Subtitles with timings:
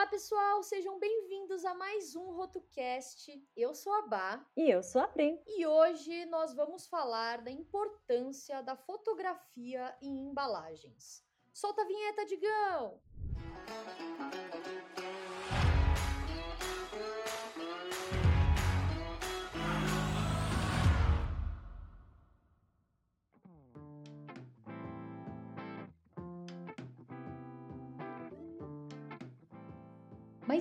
[0.00, 3.46] Olá, pessoal, sejam bem-vindos a mais um RotoCast.
[3.54, 4.46] Eu sou a Bá.
[4.56, 5.38] E eu sou a Prim.
[5.46, 11.22] E hoje nós vamos falar da importância da fotografia em embalagens.
[11.52, 12.98] Solta a vinheta, Digão!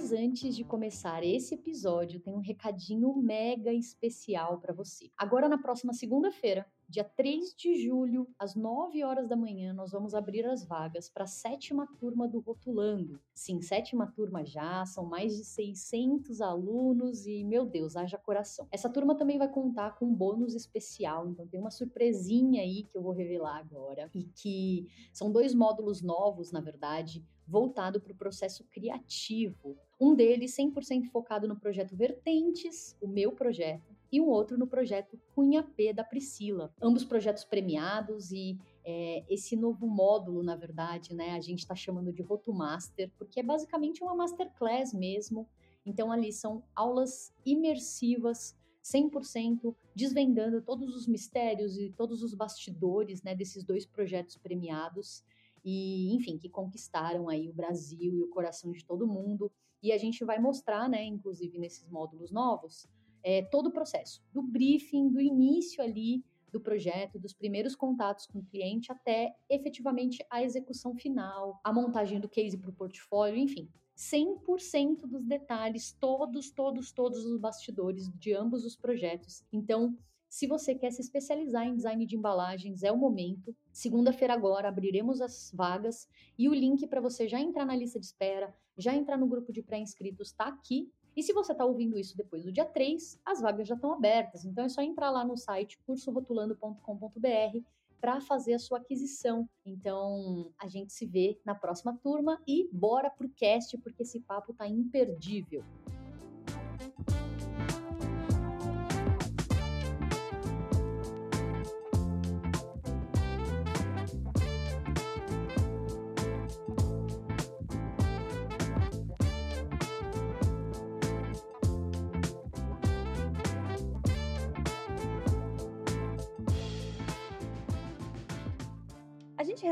[0.09, 5.11] Mas antes de começar esse episódio, tem um recadinho mega especial para você.
[5.15, 10.15] Agora, na próxima segunda-feira, dia 3 de julho, às 9 horas da manhã, nós vamos
[10.15, 13.21] abrir as vagas para a sétima turma do Rotulando.
[13.31, 18.67] Sim, sétima turma já, são mais de 600 alunos e, meu Deus, haja coração.
[18.71, 22.97] Essa turma também vai contar com um bônus especial, então tem uma surpresinha aí que
[22.97, 28.17] eu vou revelar agora e que são dois módulos novos, na verdade, voltado para o
[28.17, 29.77] processo criativo.
[29.99, 35.19] Um deles 100% focado no projeto Vertentes, o meu projeto, e um outro no projeto
[35.35, 36.73] Cunha P da Priscila.
[36.81, 42.11] Ambos projetos premiados e é, esse novo módulo, na verdade, né, a gente está chamando
[42.11, 45.47] de Rotomaster, porque é basicamente uma masterclass mesmo.
[45.85, 53.35] Então ali são aulas imersivas 100% desvendando todos os mistérios e todos os bastidores né,
[53.35, 55.23] desses dois projetos premiados
[55.63, 59.51] e, enfim, que conquistaram aí o Brasil e o coração de todo mundo.
[59.81, 62.87] E a gente vai mostrar, né, inclusive nesses módulos novos,
[63.23, 68.39] é, todo o processo, do briefing, do início ali do projeto, dos primeiros contatos com
[68.39, 73.69] o cliente até efetivamente a execução final, a montagem do case para o portfólio, enfim.
[73.95, 79.43] 100% dos detalhes, todos, todos, todos os bastidores de ambos os projetos.
[79.51, 79.97] Então,
[80.29, 83.53] se você quer se especializar em design de embalagens, é o momento.
[83.73, 86.07] Segunda-feira agora abriremos as vagas
[86.37, 89.51] e o link para você já entrar na lista de espera, já entrar no grupo
[89.51, 90.89] de pré-inscritos está aqui.
[91.19, 94.45] E se você está ouvindo isso depois do dia 3, as vagas já estão abertas.
[94.45, 97.59] Então é só entrar lá no site cursorotulando.com.br
[97.99, 99.45] para fazer a sua aquisição.
[99.65, 104.53] Então, a gente se vê na próxima turma e bora pro cast porque esse papo
[104.53, 105.61] tá imperdível.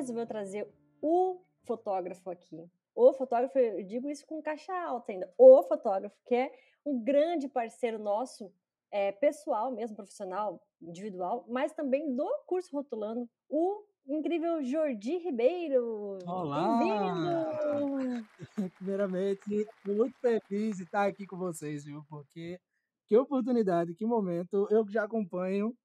[0.08, 0.68] Resolveu trazer
[1.02, 2.70] o fotógrafo aqui.
[2.96, 5.32] O fotógrafo, eu digo isso com caixa alta ainda.
[5.38, 6.52] O fotógrafo, que é
[6.86, 8.52] um grande parceiro nosso,
[8.90, 16.18] é, pessoal mesmo, profissional, individual, mas também do curso Rotulando, o incrível Jordi Ribeiro.
[16.26, 16.80] Olá!
[18.78, 22.02] Primeiramente, muito feliz de estar aqui com vocês, viu?
[22.10, 22.58] Porque
[23.06, 24.68] que oportunidade, que momento.
[24.72, 25.76] Eu já acompanho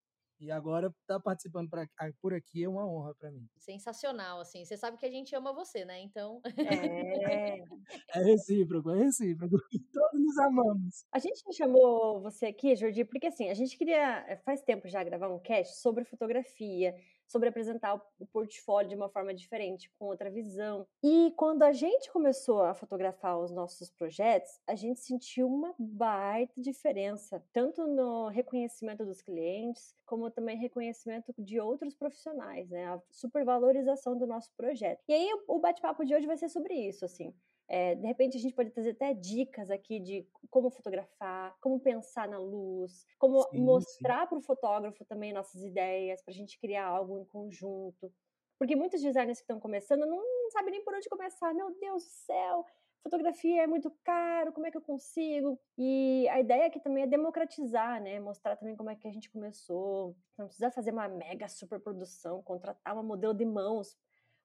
[0.43, 1.87] e agora estar tá participando pra,
[2.21, 3.47] por aqui é uma honra para mim.
[3.57, 4.65] Sensacional, assim.
[4.65, 6.01] Você sabe que a gente ama você, né?
[6.01, 6.41] Então.
[6.45, 7.59] É,
[8.17, 9.57] é recíproco, é recíproco.
[9.93, 11.07] Todos nos amamos.
[11.13, 15.05] A gente chamou você aqui, Jordi, porque assim, a gente queria, eh, faz tempo já,
[15.05, 16.93] gravar um cast sobre fotografia,
[17.33, 20.87] sobre apresentar o portfólio de uma forma diferente, com outra visão.
[21.03, 26.53] E quando a gente começou a fotografar os nossos projetos, a gente sentiu uma baita
[26.61, 32.87] diferença, tanto no reconhecimento dos clientes, como também reconhecimento de outros profissionais, né?
[32.87, 35.01] A supervalorização do nosso projeto.
[35.09, 37.35] E aí o bate-papo de hoje vai ser sobre isso, assim.
[37.69, 42.29] É, de repente a gente pode trazer até dicas aqui de como fotografar, como pensar
[42.29, 46.87] na luz, como sim, mostrar para o fotógrafo também nossas ideias, para a gente criar
[46.87, 48.13] algo em conjunto.
[48.59, 51.53] Porque muitos designers que estão começando não, não sabem nem por onde começar.
[51.55, 52.65] Meu Deus do céu,
[53.03, 55.59] fotografia é muito caro, como é que eu consigo?
[55.77, 58.21] E a ideia aqui também é democratizar, né?
[58.21, 60.17] Mostrar também como é que a gente começou.
[60.39, 63.97] Não precisa fazer uma mega super produção, contratar uma modelo de mãos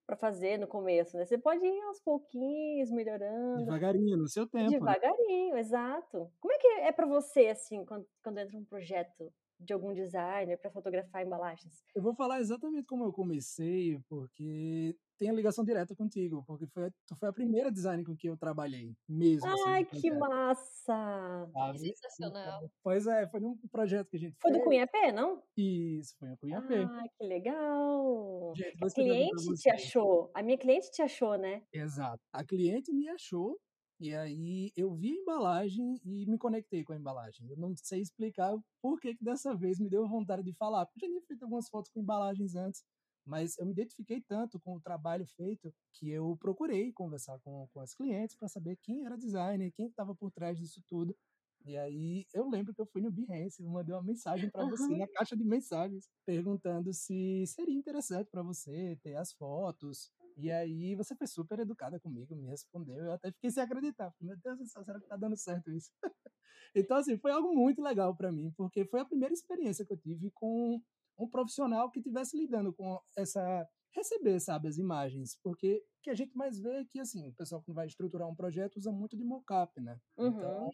[0.08, 1.26] para fazer no começo, né?
[1.26, 3.66] Você pode ir aos pouquinhos, melhorando.
[3.66, 4.72] Devagarinho, no seu tempo.
[4.72, 4.80] Né?
[4.80, 5.60] Devagarinho, né?
[5.60, 6.32] exato.
[6.40, 10.58] Como é que é para você, assim, quando, quando entra um projeto de algum designer
[10.58, 11.84] para fotografar embalagens?
[11.94, 16.90] Eu vou falar exatamente como eu comecei, porque tem a ligação direta contigo, porque foi,
[17.06, 19.48] tu foi a primeira designer com que eu trabalhei, mesmo.
[19.48, 21.50] Assim, Ai, assim, que massa!
[21.54, 21.80] Sabe?
[21.80, 22.70] Sensacional.
[22.84, 24.54] Pois é, foi num projeto que a gente foi fez.
[24.54, 25.42] Foi do Cunha P, não?
[25.56, 26.76] Isso, foi a Cunha P.
[26.76, 28.54] Ah, que legal!
[28.56, 31.64] Gente, a cliente te achou, a minha cliente te achou, né?
[31.74, 32.22] Exato.
[32.32, 33.60] A cliente me achou
[34.00, 37.50] e aí eu vi a embalagem e me conectei com a embalagem.
[37.50, 41.06] Eu não sei explicar por que, que dessa vez me deu vontade de falar, porque
[41.06, 42.84] eu já tinha feito algumas fotos com embalagens antes,
[43.28, 47.82] Mas eu me identifiquei tanto com o trabalho feito que eu procurei conversar com, com
[47.82, 51.14] as clientes para saber quem era designer, quem estava por trás disso tudo.
[51.66, 54.96] E aí eu lembro que eu fui no Behance, eu mandei uma mensagem para você
[54.96, 60.10] na caixa de mensagens, perguntando se seria interessante para você ter as fotos.
[60.38, 64.14] E aí você foi super educada comigo, me respondeu, eu até fiquei sem acreditar.
[64.22, 65.92] Meu Deus do céu, será que tá dando certo isso?
[66.74, 69.98] então assim, foi algo muito legal para mim, porque foi a primeira experiência que eu
[69.98, 70.82] tive com
[71.18, 76.16] um profissional que estivesse lidando com essa receber, sabe, as imagens, porque o que a
[76.16, 79.18] gente mais vê é que assim, o pessoal que vai estruturar um projeto usa muito
[79.18, 80.00] de mockup, né?
[80.18, 80.28] Uhum.
[80.28, 80.72] Então,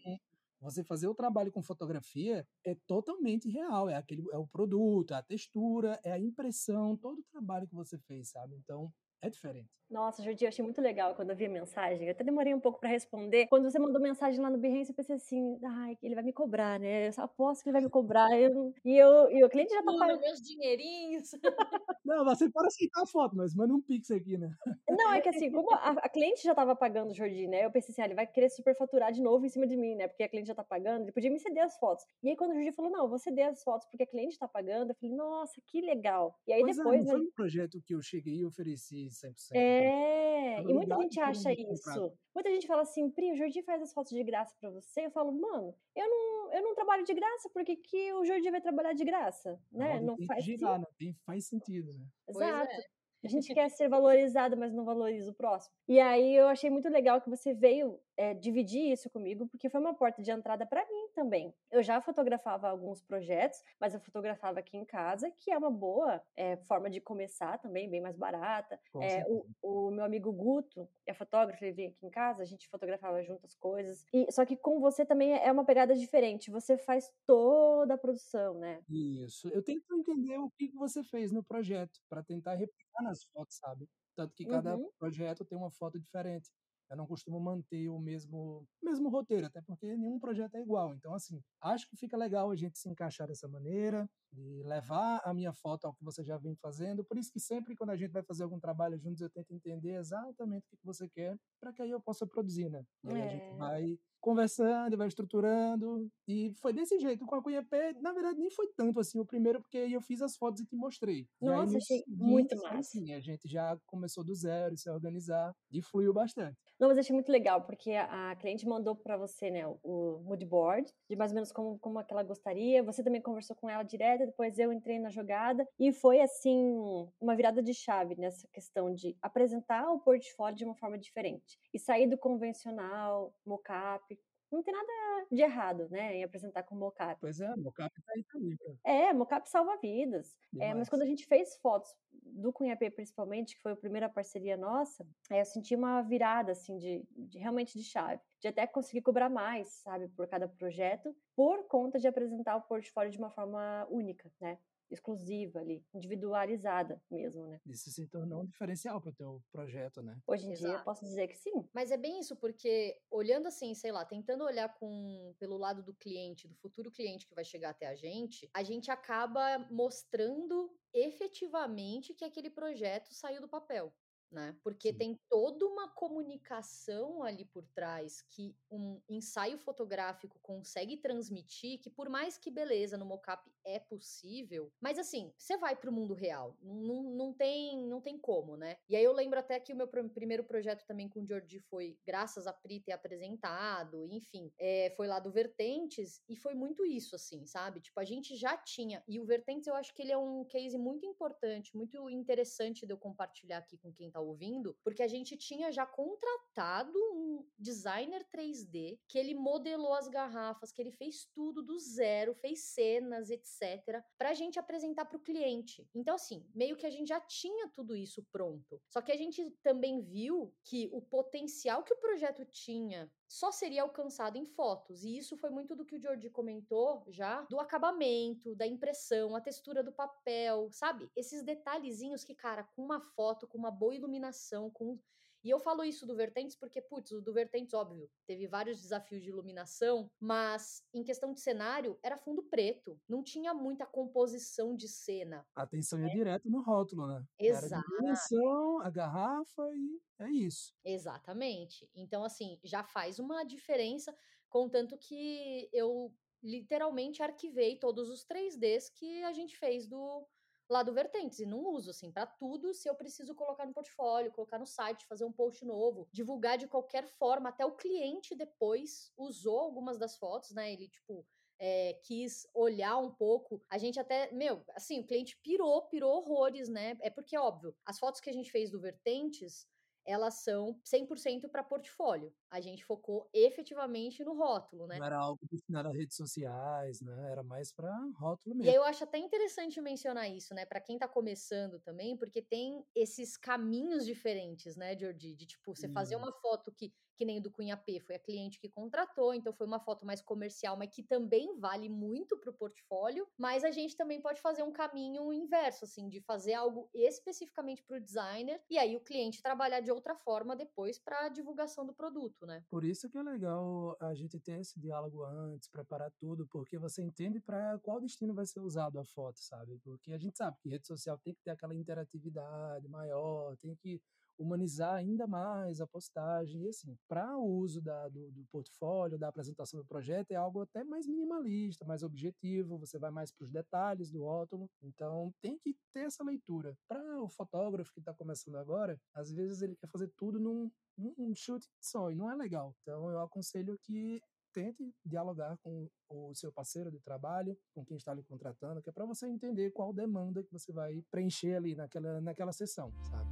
[0.60, 5.16] você fazer o trabalho com fotografia é totalmente real, é aquele é o produto, é
[5.16, 8.56] a textura, é a impressão, todo o trabalho que você fez, sabe?
[8.56, 8.92] Então,
[9.24, 9.70] é diferente.
[9.90, 12.06] Nossa, Jordi, eu achei muito legal quando eu vi a mensagem.
[12.06, 13.46] Eu até demorei um pouco para responder.
[13.46, 16.80] Quando você mandou mensagem lá no Behance, eu pensei assim, ai, ele vai me cobrar,
[16.80, 17.08] né?
[17.08, 18.28] Eu só aposto que ele vai me cobrar.
[18.36, 20.20] Eu, e, eu, e o cliente já tá pagando.
[20.20, 21.30] meus dinheirinhos.
[22.04, 24.50] Não, você pode aceitar a foto, mas manda um pix aqui, né?
[24.88, 27.64] Não, é que assim, como a, a cliente já tava pagando o Jordi, né?
[27.64, 30.08] Eu pensei assim, ah, ele vai querer superfaturar de novo em cima de mim, né?
[30.08, 32.04] Porque a cliente já tá pagando, ele podia me ceder as fotos.
[32.22, 34.38] E aí quando o Jordi falou, não, eu vou ceder as fotos porque a cliente
[34.38, 36.38] tá pagando, eu falei, nossa, que legal.
[36.46, 37.00] E aí pois depois...
[37.00, 39.54] É, não foi um projeto que eu cheguei e ofereci 100%.
[39.54, 42.12] É, e muita gente acha isso.
[42.34, 45.06] Muita gente fala assim, Pri, o Jordi faz as fotos de graça para você.
[45.06, 48.60] Eu falo, mano, eu não, eu não trabalho de graça, porque que o Jordi vai
[48.60, 49.60] trabalhar de graça?
[49.72, 50.00] Né?
[50.00, 52.06] Não, não faz girar, não tem, faz sentido, né?
[52.28, 52.72] Exato.
[52.72, 52.94] É.
[53.24, 55.74] A gente quer ser valorizado, mas não valoriza o próximo.
[55.88, 59.80] E aí eu achei muito legal que você veio é, dividir isso comigo, porque foi
[59.80, 61.54] uma porta de entrada para mim também.
[61.70, 66.22] Eu já fotografava alguns projetos, mas eu fotografava aqui em casa, que é uma boa
[66.36, 68.78] é, forma de começar também, bem mais barata.
[69.00, 72.68] É, o, o, meu amigo Guto é fotógrafo, ele vem aqui em casa, a gente
[72.68, 74.04] fotografava juntas coisas.
[74.12, 78.54] E, só que com você também é uma pegada diferente, você faz toda a produção,
[78.54, 78.82] né?
[78.88, 79.48] Isso.
[79.48, 83.88] Eu tento entender o que você fez no projeto, para tentar replicar nas fotos, sabe?
[84.16, 84.88] Tanto que cada uhum.
[84.98, 86.50] projeto tem uma foto diferente.
[86.94, 90.94] Eu não costumo manter o mesmo, mesmo roteiro, até porque nenhum projeto é igual.
[90.94, 95.34] Então, assim, acho que fica legal a gente se encaixar dessa maneira e levar a
[95.34, 97.04] minha foto ao que você já vem fazendo.
[97.04, 99.94] Por isso que sempre quando a gente vai fazer algum trabalho juntos, eu tento entender
[99.94, 102.84] exatamente o que você quer, para que aí eu possa produzir, né?
[103.04, 103.24] E aí é.
[103.24, 103.56] a gente é.
[103.56, 106.08] vai conversando, vai estruturando.
[106.26, 107.26] E foi desse jeito.
[107.26, 110.22] Com a Cunha P, na verdade, nem foi tanto assim o primeiro, porque eu fiz
[110.22, 111.28] as fotos e te mostrei.
[111.42, 112.78] Nossa, achei muito massa.
[112.78, 116.56] Assim, a gente já começou do zero, se organizar e fluiu bastante.
[116.80, 120.90] Não, mas achei muito legal, porque a cliente mandou para você, né, o mood board,
[121.08, 122.82] de mais ou menos como, como ela gostaria.
[122.82, 125.68] Você também conversou com ela direto, depois eu entrei na jogada.
[125.78, 126.74] E foi, assim,
[127.20, 131.58] uma virada de chave nessa questão de apresentar o portfólio de uma forma diferente.
[131.74, 134.13] E sair do convencional, mocap,
[134.54, 137.18] não tem nada de errado, né, em apresentar com mocap.
[137.20, 138.56] Pois é, mocap tá aí também.
[138.84, 140.36] É, mocap salva vidas.
[140.58, 144.56] É, mas quando a gente fez fotos do Cunhapê principalmente, que foi a primeira parceria
[144.56, 148.20] nossa, é, eu senti uma virada, assim, de, de realmente de chave.
[148.40, 153.10] De até conseguir cobrar mais, sabe, por cada projeto, por conta de apresentar o portfólio
[153.10, 154.58] de uma forma única, né?
[154.94, 157.60] Exclusiva ali, individualizada mesmo, né?
[157.66, 160.18] Isso se tornou um diferencial para o teu projeto, né?
[160.26, 160.74] Hoje em Exato.
[160.74, 161.68] dia posso dizer que sim.
[161.72, 165.94] Mas é bem isso, porque olhando assim, sei lá, tentando olhar com pelo lado do
[165.94, 172.14] cliente, do futuro cliente que vai chegar até a gente, a gente acaba mostrando efetivamente
[172.14, 173.92] que aquele projeto saiu do papel
[174.30, 174.56] né?
[174.62, 174.98] Porque Sim.
[174.98, 182.08] tem toda uma comunicação ali por trás que um ensaio fotográfico consegue transmitir, que por
[182.08, 186.56] mais que beleza no mocap é possível, mas assim, você vai para o mundo real,
[186.60, 188.76] não, não, tem, não tem como, né?
[188.88, 191.60] E aí eu lembro até que o meu pr primeiro projeto também com o Jordi
[191.60, 196.84] foi graças a Pri ter apresentado, enfim, é, foi lá do Vertentes e foi muito
[196.84, 197.80] isso, assim, sabe?
[197.80, 200.76] Tipo, a gente já tinha, e o Vertentes eu acho que ele é um case
[200.78, 205.36] muito importante, muito interessante de eu compartilhar aqui com quem tá ouvindo, porque a gente
[205.36, 211.62] tinha já contratado um designer 3D que ele modelou as garrafas, que ele fez tudo
[211.62, 215.84] do zero, fez cenas, etc, para a gente apresentar para o cliente.
[215.92, 218.80] Então assim, meio que a gente já tinha tudo isso pronto.
[218.88, 223.82] Só que a gente também viu que o potencial que o projeto tinha só seria
[223.82, 225.02] alcançado em fotos.
[225.02, 229.40] E isso foi muito do que o Jordi comentou já, do acabamento, da impressão, a
[229.40, 231.10] textura do papel, sabe?
[231.16, 234.96] Esses detalhezinhos que, cara, com uma foto, com uma boa iluminação, com
[235.44, 239.22] e eu falo isso do Vertentes porque, putz, o do Vertentes, óbvio, teve vários desafios
[239.22, 242.98] de iluminação, mas em questão de cenário, era fundo preto.
[243.06, 245.46] Não tinha muita composição de cena.
[245.54, 246.14] A atenção ia é.
[246.14, 247.22] direto no rótulo, né?
[247.38, 247.74] Exato.
[247.74, 250.74] Era a iluminação, a garrafa e é isso.
[250.82, 251.90] Exatamente.
[251.94, 254.16] Então, assim, já faz uma diferença,
[254.48, 256.10] contanto que eu
[256.42, 260.26] literalmente arquivei todos os 3Ds que a gente fez do,
[260.68, 262.72] lá do Vertentes e não uso assim para tudo.
[262.74, 266.66] Se eu preciso colocar no portfólio, colocar no site, fazer um post novo, divulgar de
[266.66, 270.72] qualquer forma, até o cliente depois usou algumas das fotos, né?
[270.72, 271.26] Ele tipo
[271.58, 273.62] é, quis olhar um pouco.
[273.70, 276.96] A gente até, meu, assim, o cliente pirou, pirou horrores, né?
[277.00, 279.66] É porque, óbvio, as fotos que a gente fez do Vertentes
[280.06, 282.32] elas são 100% para portfólio.
[282.54, 284.96] A gente focou efetivamente no rótulo, né?
[284.96, 287.32] Não era algo destinado a redes sociais, né?
[287.32, 288.66] Era mais para rótulo mesmo.
[288.66, 290.64] E aí eu acho até interessante mencionar isso, né?
[290.64, 295.34] Para quem tá começando também, porque tem esses caminhos diferentes, né, Jordi?
[295.34, 298.58] De tipo, você fazer uma foto que que nem do Cunha P, foi a cliente
[298.58, 302.54] que contratou, então foi uma foto mais comercial, mas que também vale muito para o
[302.54, 303.26] portfólio.
[303.38, 307.96] Mas a gente também pode fazer um caminho inverso, assim, de fazer algo especificamente para
[307.96, 311.94] o designer e aí o cliente trabalhar de outra forma depois para a divulgação do
[311.94, 312.64] produto, né?
[312.70, 317.02] Por isso que é legal a gente ter esse diálogo antes, preparar tudo, porque você
[317.02, 319.78] entende para qual destino vai ser usado a foto, sabe?
[319.84, 324.00] Porque a gente sabe que rede social tem que ter aquela interatividade maior, tem que
[324.38, 326.62] humanizar ainda mais a postagem.
[326.62, 330.62] E assim, para o uso da, do, do, portfólio, da apresentação do projeto, é algo
[330.62, 334.68] até mais minimalista, mais objetivo, você vai mais para os detalhes do rótulo.
[334.82, 336.76] Então, tem que ter essa leitura.
[336.88, 341.34] Para o fotógrafo que está começando agora, às vezes ele quer fazer tudo num, num
[341.34, 342.74] chute só, e não é legal.
[342.82, 344.20] Então, eu aconselho que
[344.54, 348.92] tente dialogar com o seu parceiro de trabalho, com quem está lhe contratando, que é
[348.92, 353.28] para você entender qual demanda que você vai preencher ali naquela, naquela sessão, sabe?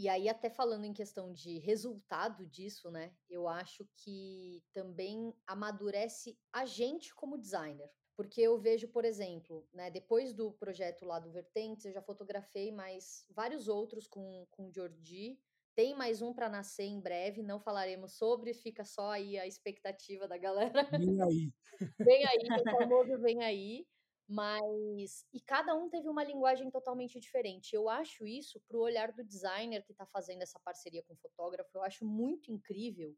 [0.00, 3.12] E aí, até falando em questão de resultado disso, né?
[3.28, 7.92] Eu acho que também amadurece a gente como designer.
[8.16, 12.72] Porque eu vejo, por exemplo, né, depois do projeto lá do Vertentes, eu já fotografei
[12.72, 15.38] mais vários outros com, com o Jordi.
[15.74, 20.26] Tem mais um para nascer em breve, não falaremos sobre, fica só aí a expectativa
[20.26, 20.82] da galera.
[20.92, 21.52] Vem aí.
[22.00, 23.86] vem aí, o famoso vem aí.
[24.32, 25.26] Mas.
[25.32, 27.74] E cada um teve uma linguagem totalmente diferente.
[27.74, 31.16] Eu acho isso, para o olhar do designer que está fazendo essa parceria com o
[31.16, 33.16] fotógrafo, eu acho muito incrível.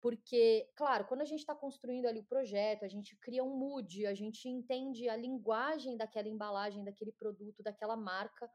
[0.00, 4.04] Porque, claro, quando a gente está construindo ali o projeto, a gente cria um mood,
[4.04, 8.50] a gente entende a linguagem daquela embalagem, daquele produto, daquela marca.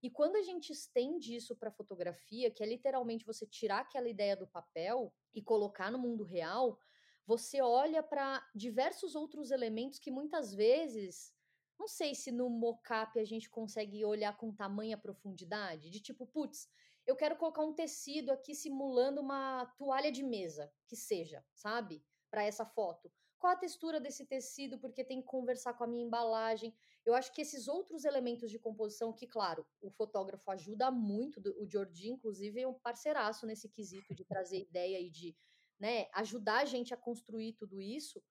[0.00, 4.36] E quando a gente estende isso para fotografia, que é literalmente você tirar aquela ideia
[4.36, 6.78] do papel e colocar no mundo real,
[7.26, 11.32] você olha para diversos outros elementos que muitas vezes
[11.80, 16.68] não sei se no mocap a gente consegue olhar com tamanha profundidade, de tipo, putz,
[17.06, 22.04] eu quero colocar um tecido aqui simulando uma toalha de mesa, que seja, sabe?
[22.30, 23.10] Para essa foto.
[23.38, 24.78] Qual a textura desse tecido?
[24.78, 26.76] Porque tem que conversar com a minha embalagem.
[27.06, 31.66] Eu acho que esses outros elementos de composição, que, claro, o fotógrafo ajuda muito, o
[31.66, 35.34] Jordi, inclusive, é um parceiraço nesse quesito de trazer ideia e de
[35.78, 38.22] né, ajudar a gente a construir tudo isso.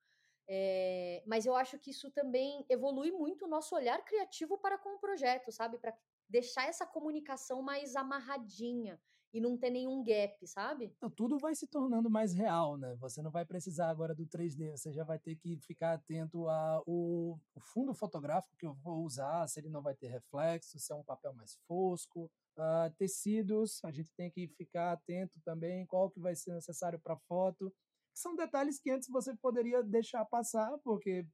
[0.51, 4.96] É, mas eu acho que isso também evolui muito o nosso olhar criativo para com
[4.96, 5.77] o projeto, sabe?
[5.77, 5.96] Para
[6.27, 9.00] deixar essa comunicação mais amarradinha
[9.32, 10.91] e não ter nenhum gap, sabe?
[10.98, 12.96] Então, tudo vai se tornando mais real, né?
[12.96, 17.39] Você não vai precisar agora do 3D, você já vai ter que ficar atento ao
[17.60, 21.03] fundo fotográfico que eu vou usar, se ele não vai ter reflexo, se é um
[21.03, 22.32] papel mais fosco.
[22.58, 27.15] Uh, tecidos, a gente tem que ficar atento também qual que vai ser necessário para
[27.15, 27.72] foto
[28.13, 31.25] são detalhes que antes você poderia deixar passar, porque,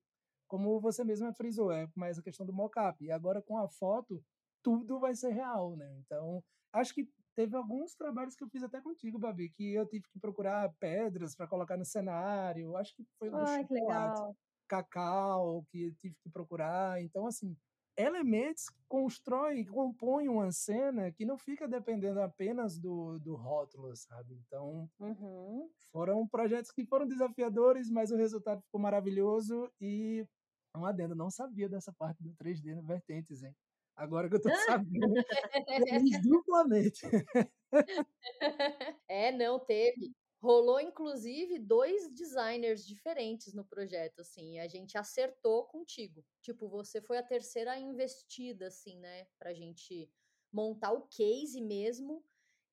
[0.48, 3.04] como você mesma frisou, é mais a questão do mockup.
[3.04, 4.24] E agora com a foto,
[4.64, 5.98] tudo vai ser real, né?
[6.00, 10.06] Então, acho que teve alguns trabalhos que eu fiz até contigo, Babi, que eu tive
[10.10, 12.76] que procurar pedras para colocar no cenário.
[12.78, 14.22] Acho que foi um Ai, chocolate,
[14.68, 17.02] cacau que eu tive que procurar.
[17.02, 17.56] Então, assim,
[17.98, 24.36] elementos constrói, compõem uma cena que não fica dependendo apenas do, do rótulo, sabe?
[24.46, 25.70] Então, uhum.
[25.92, 30.26] foram projetos que foram desafiadores, mas o resultado ficou maravilhoso e
[30.76, 33.56] um adendo, não sabia dessa parte do 3D no Vertentes, hein?
[33.96, 35.14] Agora que eu tô sabendo,
[36.24, 37.08] duplamente.
[39.08, 40.14] É, não, teve.
[40.46, 46.24] Rolou, inclusive, dois designers diferentes no projeto, assim, a gente acertou contigo.
[46.40, 50.08] Tipo, você foi a terceira investida, assim, né, pra gente
[50.54, 52.24] montar o case mesmo.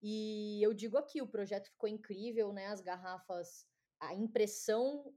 [0.02, 3.66] E eu digo aqui, o projeto ficou incrível, né, as garrafas,
[3.98, 5.16] a impressão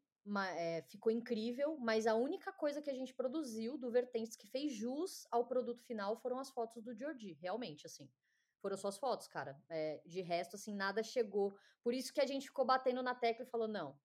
[0.55, 4.71] é, ficou incrível, mas a única coisa que a gente produziu do Vertentes que fez
[4.71, 8.09] jus ao produto final foram as fotos do Jordi, realmente, assim
[8.61, 9.57] foram só as fotos, cara.
[9.69, 11.55] É, de resto, assim, nada chegou.
[11.83, 13.97] Por isso que a gente ficou batendo na tecla e falou, não.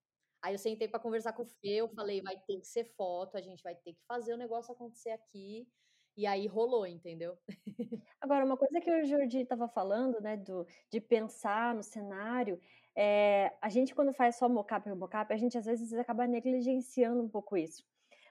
[0.43, 3.37] Aí eu sentei para conversar com o Fê, eu falei, vai ter que ser foto,
[3.37, 5.69] a gente vai ter que fazer o negócio acontecer aqui.
[6.17, 7.39] E aí rolou, entendeu?
[8.21, 12.61] Agora, uma coisa que o Jordi estava falando, né, do, de pensar no cenário,
[12.97, 17.23] é, a gente quando faz só mocap e mocap, a gente às vezes acaba negligenciando
[17.23, 17.85] um pouco isso.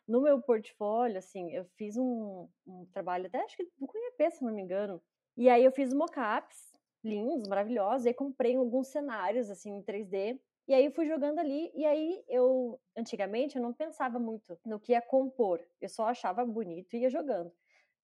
[0.08, 4.44] No meu portfólio, assim, eu fiz um, um trabalho até acho que do Cunha se
[4.44, 5.02] não me engano,
[5.40, 6.70] e aí eu fiz mocaps
[7.04, 11.72] lindos, maravilhosos, e aí comprei alguns cenários assim em 3D e aí fui jogando ali,
[11.74, 15.60] e aí eu, antigamente, eu não pensava muito no que ia compor.
[15.82, 17.52] Eu só achava bonito e ia jogando.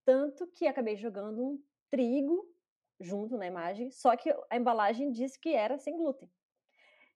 [0.03, 2.43] Tanto que acabei jogando um trigo
[2.99, 6.27] junto na imagem, só que a embalagem disse que era sem glúten.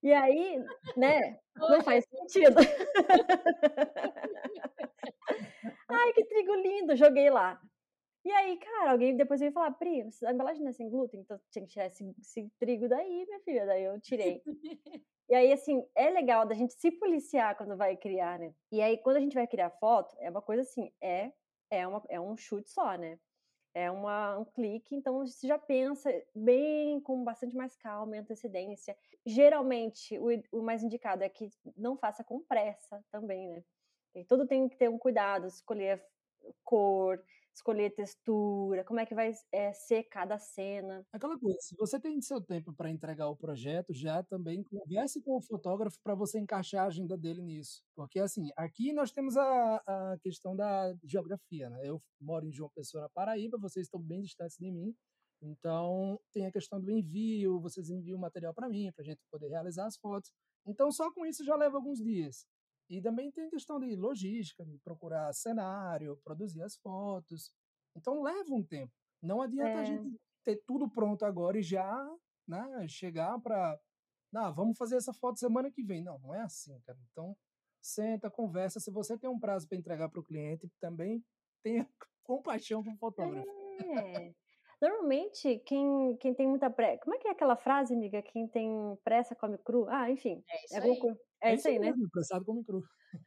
[0.04, 0.64] E aí,
[0.96, 2.58] né, não faz sentido.
[5.90, 7.60] Ai, que trigo lindo, joguei lá.
[8.26, 11.40] E aí, cara, alguém depois veio falar, Pri, a embalagem não é sem glúten, então
[11.50, 13.66] tinha que tirar esse, esse trigo daí, minha filha.
[13.66, 14.42] Daí eu tirei.
[15.30, 18.52] E aí, assim, é legal da gente se policiar quando vai criar, né?
[18.72, 21.32] E aí, quando a gente vai criar foto, é uma coisa assim, é,
[21.70, 23.20] é, uma, é um chute só, né?
[23.76, 28.98] É uma, um clique, então você já pensa bem, com bastante mais calma e antecedência.
[29.24, 33.64] Geralmente, o, o mais indicado é que não faça com pressa também, né?
[34.16, 36.04] E tudo tem que ter um cuidado, escolher
[36.64, 37.24] cor,
[37.60, 41.06] escolher textura, como é que vai é, ser cada cena.
[41.12, 45.38] Aquela coisa, se você tem seu tempo para entregar o projeto, já também converse com
[45.38, 47.84] o fotógrafo para você encaixar a agenda dele nisso.
[47.96, 51.82] Porque, assim, aqui nós temos a, a questão da geografia, né?
[51.84, 54.96] Eu moro em João Pessoa, na Paraíba, vocês estão bem distantes de mim.
[55.42, 59.22] Então, tem a questão do envio, vocês enviam o material para mim, para a gente
[59.32, 60.32] poder realizar as fotos.
[60.66, 62.46] Então, só com isso já leva alguns dias.
[62.90, 67.54] E também tem questão de logística, de procurar cenário, produzir as fotos.
[67.96, 68.92] Então leva um tempo.
[69.22, 69.82] Não adianta é.
[69.82, 72.10] a gente ter tudo pronto agora e já
[72.48, 73.80] né, chegar para.
[74.32, 76.04] Não, vamos fazer essa foto semana que vem.
[76.04, 76.98] Não, não é assim, cara.
[77.12, 77.38] Então,
[77.82, 78.80] senta, conversa.
[78.80, 81.24] Se você tem um prazo para entregar para o cliente, também
[81.64, 81.88] tenha
[82.24, 83.48] compaixão com o fotógrafo.
[83.48, 84.34] É.
[84.82, 87.02] Normalmente, quem, quem tem muita pressa.
[87.04, 88.22] Como é que é aquela frase, amiga?
[88.22, 89.88] Quem tem pressa come cru?
[89.90, 90.42] Ah, enfim.
[90.50, 91.00] É isso é aí.
[91.42, 91.94] É, é isso aí, né?
[92.12, 92.82] Pressado come cru.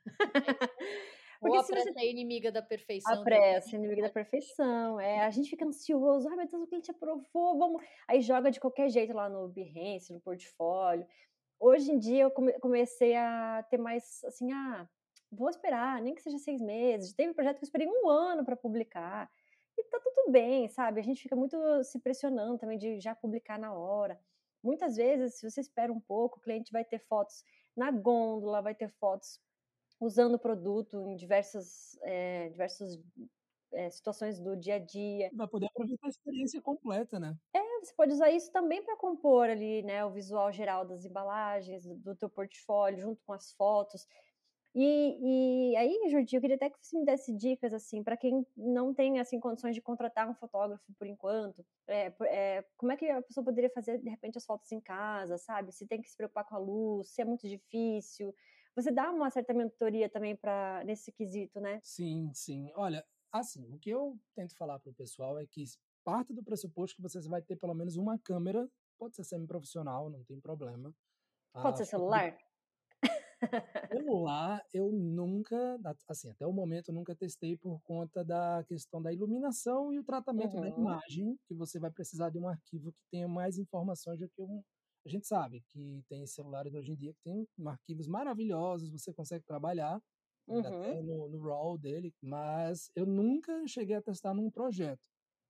[1.43, 1.99] Porque Ou a pressa você...
[1.99, 3.13] é inimiga da perfeição.
[3.13, 5.01] A pressa é inimiga da perfeição.
[5.01, 6.29] É, a gente fica ansioso.
[6.29, 7.83] Ai, meu Deus, o cliente aprovou, vamos.
[8.07, 11.05] Aí joga de qualquer jeito lá no Behance, no portfólio.
[11.59, 14.89] Hoje em dia eu comecei a ter mais assim, ah,
[15.33, 17.13] vou esperar, nem que seja seis meses.
[17.13, 19.29] Teve um projeto que eu esperei um ano para publicar.
[19.79, 21.01] E tá tudo bem, sabe?
[21.01, 24.21] A gente fica muito se pressionando também de já publicar na hora.
[24.63, 27.43] Muitas vezes, se você espera um pouco, o cliente vai ter fotos
[27.77, 29.41] na gôndola, vai ter fotos
[30.01, 32.99] usando o produto em diversas, é, diversas
[33.73, 35.31] é, situações do dia a dia.
[35.35, 37.37] Vai poder aproveitar a experiência completa, né?
[37.55, 41.85] É, você pode usar isso também para compor ali, né, o visual geral das embalagens,
[41.87, 44.07] do teu portfólio, junto com as fotos.
[44.75, 48.47] E, e aí, Jordi, eu queria até que você me desse dicas, assim, para quem
[48.57, 53.07] não tem, assim, condições de contratar um fotógrafo por enquanto, é, é, como é que
[53.07, 55.73] a pessoa poderia fazer, de repente, as fotos em casa, sabe?
[55.73, 58.35] Se tem que se preocupar com a luz, se é muito difícil.
[58.75, 61.79] Você dá uma certa mentoria também para nesse quesito, né?
[61.83, 62.73] Sim, sim.
[62.75, 65.65] Olha, assim, o que eu tento falar para o pessoal é que
[66.03, 68.67] parte do pressuposto que você vai ter pelo menos uma câmera,
[68.99, 70.95] pode ser semi-profissional, não tem problema.
[71.53, 72.39] Pode ser celular?
[73.91, 75.79] Celular, eu nunca,
[76.09, 80.05] assim, até o momento eu nunca testei por conta da questão da iluminação e o
[80.05, 80.61] tratamento uhum.
[80.61, 84.43] da imagem, que você vai precisar de um arquivo que tenha mais informações do que
[84.43, 84.63] um.
[85.05, 89.45] A gente sabe que tem celulares hoje em dia que tem arquivos maravilhosos, você consegue
[89.45, 90.01] trabalhar
[90.47, 90.61] uhum.
[90.61, 95.09] até no, no RAW dele, mas eu nunca cheguei a testar num projeto.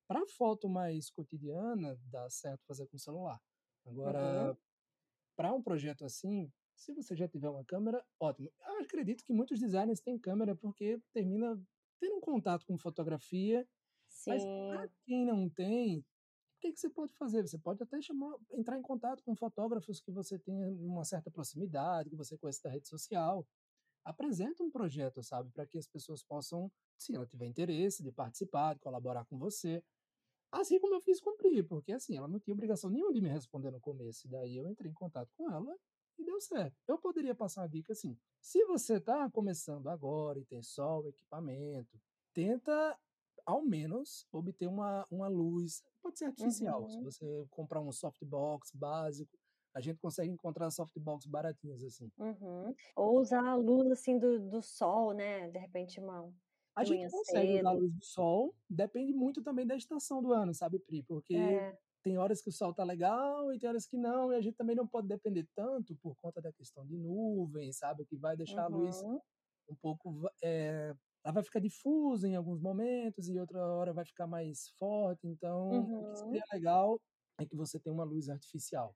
[0.09, 3.41] Para foto mais cotidiana, dá certo fazer com celular.
[3.87, 4.57] Agora, uhum.
[5.37, 6.51] para um projeto assim,
[6.83, 8.53] se você já tiver uma câmera, ótimo.
[8.67, 11.61] Eu acredito que muitos designers têm câmera porque termina
[12.01, 13.67] tendo um contato com fotografia.
[14.09, 14.31] Sim.
[14.31, 16.05] Mas para quem não tem, o
[16.61, 17.43] que, que você pode fazer?
[17.43, 22.11] Você pode até chamar, entrar em contato com fotógrafos que você tenha uma certa proximidade,
[22.11, 23.47] que você conhece da rede social.
[24.05, 28.75] Apresenta um projeto, sabe, para que as pessoas possam, se ela tiver interesse, de participar,
[28.75, 29.83] de colaborar com você.
[30.51, 33.71] Assim como eu fiz cumprir, porque assim, ela não tinha obrigação nenhuma de me responder
[33.71, 34.29] no começo.
[34.29, 35.79] Daí eu entrei em contato com ela
[36.19, 36.77] e deu certo.
[36.87, 41.09] Eu poderia passar uma dica assim: se você está começando agora e tem só o
[41.09, 42.01] equipamento,
[42.33, 42.99] tenta
[43.45, 46.83] ao menos obter uma, uma luz, pode ser artificial.
[46.83, 46.89] Uhum.
[46.89, 49.37] Se você comprar um softbox básico,
[49.75, 52.11] a gente consegue encontrar softbox baratinhas assim.
[52.19, 52.75] Uhum.
[52.95, 55.51] Ou usar a luz assim do, do sol, né?
[55.51, 56.33] De repente uma
[56.75, 57.61] a gente consegue cedo.
[57.61, 61.03] usar a luz do sol, depende muito também da estação do ano, sabe, Pri?
[61.03, 64.37] Porque é tem horas que o sol tá legal e tem horas que não, e
[64.37, 68.05] a gente também não pode depender tanto por conta da questão de nuvem, sabe?
[68.05, 68.75] Que vai deixar uhum.
[68.75, 69.21] a luz uhum.
[69.71, 70.29] um pouco.
[70.43, 75.27] É, ela vai ficar difusa em alguns momentos e outra hora vai ficar mais forte.
[75.29, 76.01] Então, uhum.
[76.01, 76.47] o que seria uhum.
[76.53, 77.01] legal
[77.39, 78.95] é que você tenha uma luz artificial.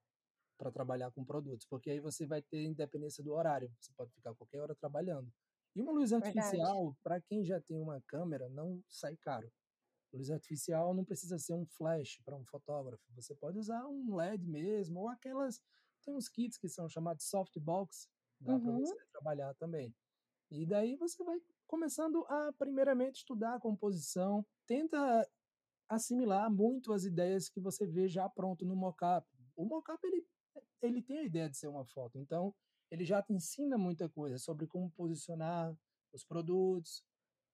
[0.58, 4.34] para trabalhar com produtos, porque aí você vai ter independência do horário, você pode ficar
[4.34, 5.30] qualquer hora trabalhando.
[5.76, 9.52] E uma luz artificial, para quem já tem uma câmera, não sai caro.
[10.10, 13.04] Luz artificial não precisa ser um flash para um fotógrafo.
[13.14, 15.60] Você pode usar um LED mesmo, ou aquelas.
[16.02, 18.08] Tem uns kits que são chamados softbox,
[18.40, 18.62] dá uhum.
[18.62, 19.94] para você trabalhar também.
[20.50, 24.46] E daí você vai começando a, primeiramente, estudar a composição.
[24.66, 25.28] Tenta
[25.90, 29.28] assimilar muito as ideias que você vê já pronto no mockup.
[29.54, 30.26] O mockup ele,
[30.80, 32.54] ele tem a ideia de ser uma foto, então
[32.90, 35.74] ele já te ensina muita coisa sobre como posicionar
[36.12, 37.04] os produtos,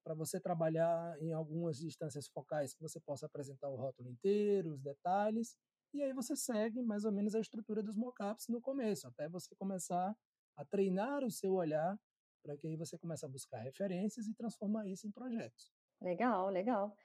[0.04, 4.80] para você trabalhar em algumas distâncias focais que você possa apresentar o rótulo inteiro, os
[4.80, 5.56] detalhes,
[5.94, 9.54] e aí você segue mais ou menos a estrutura dos mockups no começo, até você
[9.54, 10.16] começar
[10.56, 11.98] a treinar o seu olhar
[12.42, 15.72] para que aí você comece a buscar referências e transformar isso em projetos.
[16.00, 16.96] Legal, legal.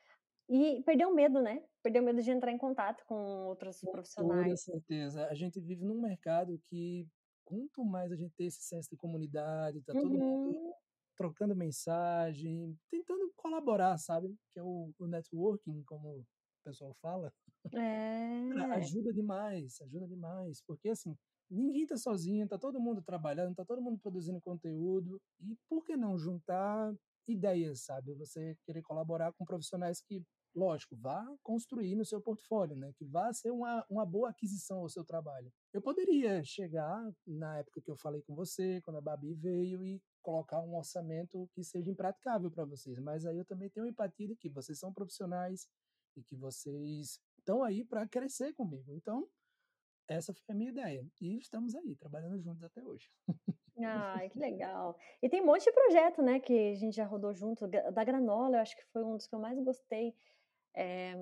[0.50, 1.64] E perdeu medo, né?
[1.84, 4.64] Perdeu medo de entrar em contato com outros com profissionais.
[4.66, 5.28] Com certeza.
[5.28, 7.08] A gente vive num mercado que
[7.48, 10.02] quanto mais a gente tem esse senso de comunidade, tá uhum.
[10.02, 10.74] todo mundo uhum
[11.18, 14.34] trocando mensagem, tentando colaborar, sabe?
[14.54, 16.26] Que é o, o networking, como o
[16.64, 17.34] pessoal fala.
[17.74, 18.52] É.
[18.76, 20.62] ajuda demais, ajuda demais.
[20.66, 21.18] Porque assim,
[21.50, 25.20] ninguém tá sozinho, tá todo mundo trabalhando, tá todo mundo produzindo conteúdo.
[25.42, 26.94] E por que não juntar
[27.28, 28.14] ideias, sabe?
[28.14, 30.24] Você querer colaborar com profissionais que
[30.58, 32.92] lógico, vá construir no seu portfólio, né?
[32.98, 35.54] Que vá ser uma, uma boa aquisição ao seu trabalho.
[35.72, 40.02] Eu poderia chegar na época que eu falei com você, quando a Babi veio, e
[40.22, 43.00] colocar um orçamento que seja impraticável para vocês.
[43.00, 45.70] Mas aí eu também tenho empatia de que vocês são profissionais
[46.16, 48.92] e que vocês estão aí para crescer comigo.
[48.94, 49.30] Então,
[50.10, 51.06] essa foi a minha ideia.
[51.22, 53.12] E estamos aí, trabalhando juntos até hoje.
[53.80, 54.98] Ai, que legal.
[55.22, 57.68] E tem um monte de projeto, né, que a gente já rodou junto.
[57.68, 60.16] Da Granola, eu acho que foi um dos que eu mais gostei.
[60.80, 61.16] É,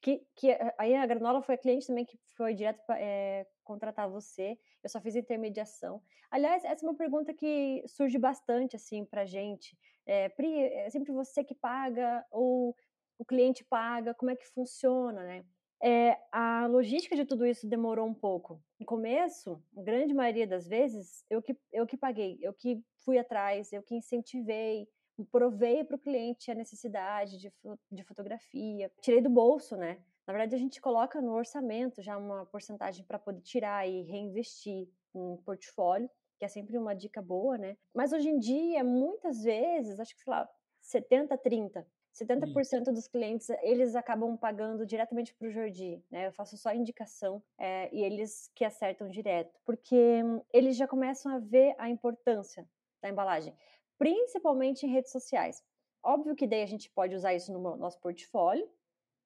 [0.00, 0.48] que, que
[0.78, 4.58] aí a Granola foi a cliente também que foi direto para é, contratar você.
[4.82, 6.02] Eu só fiz intermediação.
[6.30, 9.76] Aliás, essa é uma pergunta que surge bastante assim para gente.
[10.06, 12.74] É, Pri, é sempre você que paga ou
[13.18, 14.14] o cliente paga?
[14.14, 15.44] Como é que funciona, né?
[15.84, 18.62] É, a logística de tudo isso demorou um pouco.
[18.80, 23.72] No começo, grande maioria das vezes, eu que, eu que paguei, eu que fui atrás,
[23.74, 24.88] eu que incentivei,
[25.24, 27.52] provei para o cliente a necessidade de,
[27.90, 29.98] de fotografia, tirei do bolso, né?
[30.26, 34.88] Na verdade, a gente coloca no orçamento já uma porcentagem para poder tirar e reinvestir
[35.14, 36.08] em portfólio,
[36.38, 37.76] que é sempre uma dica boa, né?
[37.92, 40.48] Mas hoje em dia, muitas vezes, acho que, sei lá,
[40.80, 41.86] 70, 30.
[42.12, 46.26] 70% dos clientes, eles acabam pagando diretamente para o Jordi, né?
[46.26, 51.34] Eu faço só indicação é, e eles que acertam direto, porque hum, eles já começam
[51.34, 52.68] a ver a importância
[53.00, 53.54] da embalagem
[54.02, 55.62] principalmente em redes sociais.
[56.02, 58.68] Óbvio que daí a gente pode usar isso no nosso portfólio,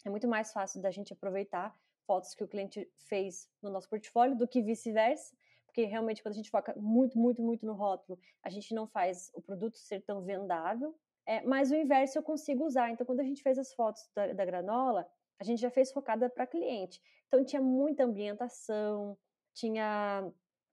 [0.04, 1.74] é muito mais fácil da gente aproveitar
[2.06, 5.34] fotos que o cliente fez no nosso portfólio do que vice-versa,
[5.64, 9.30] porque realmente quando a gente foca muito, muito, muito no rótulo, a gente não faz
[9.32, 12.90] o produto ser tão vendável, é, mas o inverso eu consigo usar.
[12.90, 15.08] Então, quando a gente fez as fotos da, da granola,
[15.40, 17.00] a gente já fez focada para cliente.
[17.26, 19.16] Então, tinha muita ambientação,
[19.54, 20.30] tinha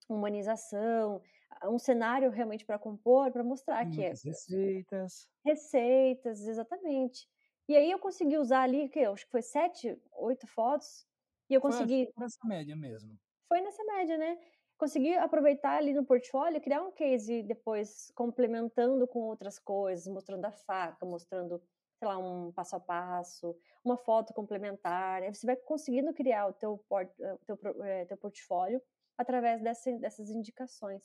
[0.09, 1.21] humanização,
[1.69, 4.09] um cenário realmente para compor, para mostrar que é.
[4.09, 5.29] Receitas.
[5.45, 7.27] Receitas, exatamente.
[7.67, 11.05] E aí eu consegui usar ali, que acho que foi sete, oito fotos,
[11.49, 12.11] e eu consegui.
[12.13, 13.17] Foi nessa média mesmo.
[13.47, 14.37] Foi nessa média, né?
[14.77, 20.51] Consegui aproveitar ali no portfólio, criar um case depois complementando com outras coisas, mostrando a
[20.51, 21.61] faca, mostrando,
[21.99, 25.23] sei lá, um passo a passo, uma foto complementar.
[25.23, 28.81] Aí você vai conseguindo criar o teu, port, eh, teu, eh, teu portfólio
[29.17, 31.03] através dessa, dessas indicações.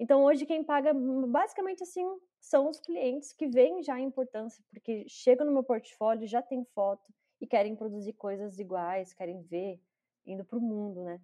[0.00, 0.94] Então, hoje, quem paga,
[1.28, 2.02] basicamente assim,
[2.40, 6.64] são os clientes que veem já a importância, porque chegam no meu portfólio, já tem
[6.64, 9.78] foto e querem produzir coisas iguais, querem ver,
[10.24, 11.20] indo para o mundo, né?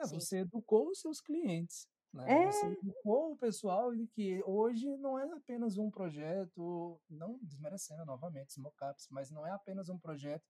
[0.00, 1.88] É, você educou os seus clientes.
[2.14, 2.44] Né?
[2.44, 2.52] É.
[2.52, 8.50] Você educou o pessoal de que hoje não é apenas um projeto, não desmerecendo novamente
[8.50, 10.44] os mockups, mas não é apenas um projeto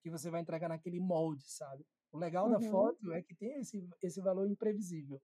[0.00, 1.84] que você vai entregar naquele molde, sabe?
[2.12, 2.52] O legal uhum.
[2.52, 5.20] da foto é que tem esse, esse valor imprevisível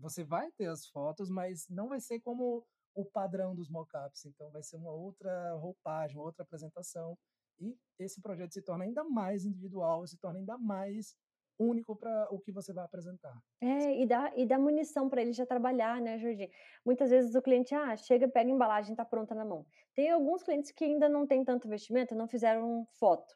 [0.00, 4.24] você vai ter as fotos, mas não vai ser como o padrão dos mockups.
[4.24, 7.16] Então, vai ser uma outra roupagem, uma outra apresentação.
[7.58, 11.14] E esse projeto se torna ainda mais individual, se torna ainda mais
[11.58, 13.38] único para o que você vai apresentar.
[13.60, 16.50] É, e dá, e dá munição para ele já trabalhar, né, Jordi?
[16.84, 19.66] Muitas vezes o cliente, ah, chega, pega a embalagem, está pronta na mão.
[19.94, 23.34] Tem alguns clientes que ainda não têm tanto investimento, não fizeram foto.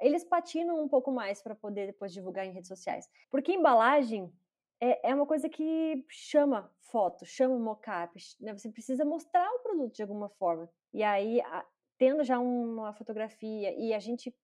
[0.00, 3.06] Eles patinam um pouco mais para poder depois divulgar em redes sociais.
[3.30, 4.32] Porque embalagem
[4.80, 8.52] é, é uma coisa que chama foto, chama mockup, né?
[8.52, 10.68] Você precisa mostrar o produto de alguma forma.
[10.92, 11.64] E aí, a,
[11.98, 14.34] tendo já uma fotografia e a gente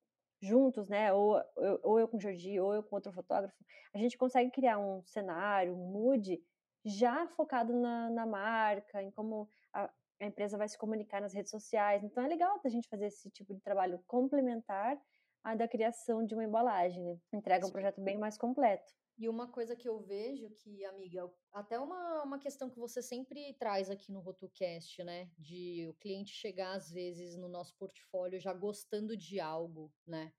[0.43, 1.13] juntos, né?
[1.13, 1.41] Ou,
[1.83, 3.57] ou eu com o Jordi, ou eu com outro fotógrafo,
[3.95, 6.43] a gente consegue criar um cenário, um mood
[6.85, 11.51] já focado na, na marca, em como a, a empresa vai se comunicar nas redes
[11.51, 12.05] sociais.
[12.05, 15.01] Então é legal a gente fazer esse tipo de trabalho complementar
[15.43, 17.17] à da criação de uma embalagem, né?
[17.33, 18.93] Entrega um projeto bem mais completo.
[19.17, 23.55] E uma coisa que eu vejo que, amiga, até uma, uma questão que você sempre
[23.55, 25.31] traz aqui no RotoCast, né?
[25.39, 30.33] De o cliente chegar, às vezes, no nosso portfólio já gostando de algo, né?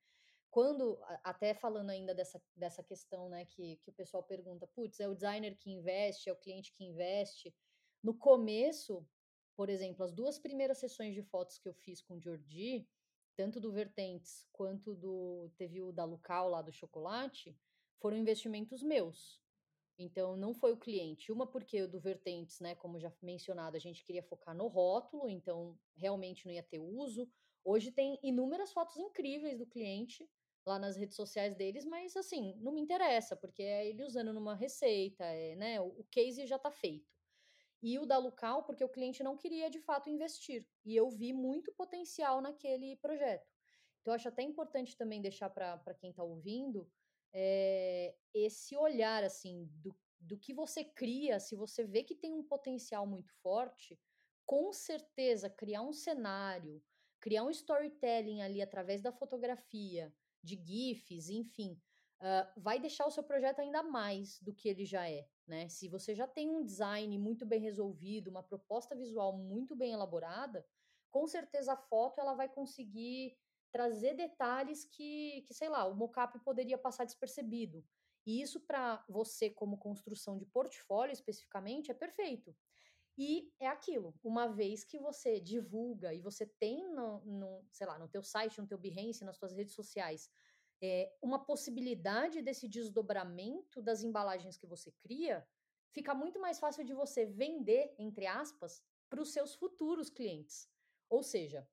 [0.51, 5.07] Quando, até falando ainda dessa, dessa questão, né, que, que o pessoal pergunta, putz, é
[5.07, 7.53] o designer que investe, é o cliente que investe.
[8.01, 9.05] No começo,
[9.53, 12.87] por exemplo, as duas primeiras sessões de fotos que eu fiz com o Jordi,
[13.35, 15.51] tanto do Vertentes quanto do.
[15.57, 17.57] Teve o da Lucal lá do chocolate
[17.99, 19.41] foram investimentos meus.
[19.97, 21.31] Então, não foi o cliente.
[21.31, 25.79] Uma porque do Vertentes, né, como já mencionado, a gente queria focar no rótulo, então
[25.95, 27.29] realmente não ia ter uso.
[27.63, 30.29] Hoje tem inúmeras fotos incríveis do cliente
[30.65, 34.55] lá nas redes sociais deles, mas assim, não me interessa, porque é ele usando numa
[34.55, 37.15] receita, é, né, o case já está feito.
[37.81, 40.67] E o da Lucal, porque o cliente não queria de fato investir.
[40.83, 43.47] E eu vi muito potencial naquele projeto.
[44.01, 46.89] Então, acho até importante também deixar para quem está ouvindo
[47.33, 52.43] é, esse olhar assim do, do que você cria, se você vê que tem um
[52.43, 53.99] potencial muito forte,
[54.45, 56.81] com certeza criar um cenário,
[57.19, 61.79] criar um storytelling ali através da fotografia, de GIFs, enfim,
[62.21, 65.27] uh, vai deixar o seu projeto ainda mais do que ele já é.
[65.47, 65.67] Né?
[65.69, 70.65] Se você já tem um design muito bem resolvido, uma proposta visual muito bem elaborada,
[71.11, 73.37] com certeza a foto ela vai conseguir
[73.75, 77.83] trazer detalhes que, que sei lá, o mockup poderia passar despercebido.
[78.25, 82.55] E isso para você como construção de portfólio especificamente é perfeito.
[83.17, 87.99] E é aquilo, uma vez que você divulga e você tem no, no sei lá,
[87.99, 90.29] no teu site, no teu Behance, nas suas redes sociais,
[90.81, 95.45] é, uma possibilidade desse desdobramento das embalagens que você cria,
[95.91, 100.69] fica muito mais fácil de você vender, entre aspas, para os seus futuros clientes.
[101.09, 101.67] Ou seja,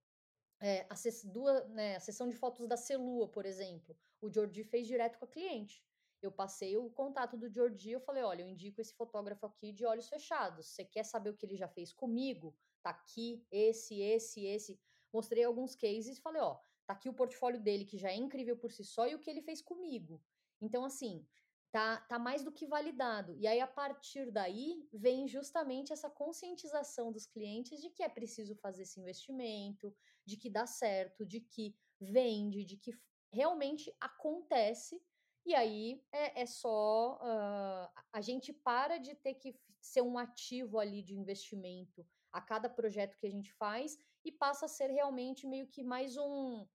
[0.63, 0.95] é, a,
[1.25, 5.25] duas, né, a sessão de fotos da Celua, por exemplo, o Jordi fez direto com
[5.25, 5.85] a cliente.
[6.23, 9.85] Eu passei o contato do Jordi, eu falei, olha, eu indico esse fotógrafo aqui de
[9.85, 10.69] olhos fechados.
[10.69, 12.57] Você quer saber o que ele já fez comigo?
[12.81, 14.81] Tá aqui, esse, esse, esse.
[15.13, 18.57] Mostrei alguns cases e falei, ó, tá aqui o portfólio dele, que já é incrível
[18.57, 20.23] por si só, e o que ele fez comigo.
[20.61, 21.27] Então, assim,
[21.73, 23.35] tá, tá mais do que validado.
[23.39, 28.55] E aí, a partir daí, vem justamente essa conscientização dos clientes de que é preciso
[28.57, 29.93] fazer esse investimento,
[30.25, 32.93] de que dá certo, de que vende, de que
[33.33, 35.03] realmente acontece.
[35.47, 37.19] E aí é, é só.
[37.23, 42.69] Uh, a gente para de ter que ser um ativo ali de investimento a cada
[42.69, 46.67] projeto que a gente faz e passa a ser realmente meio que mais um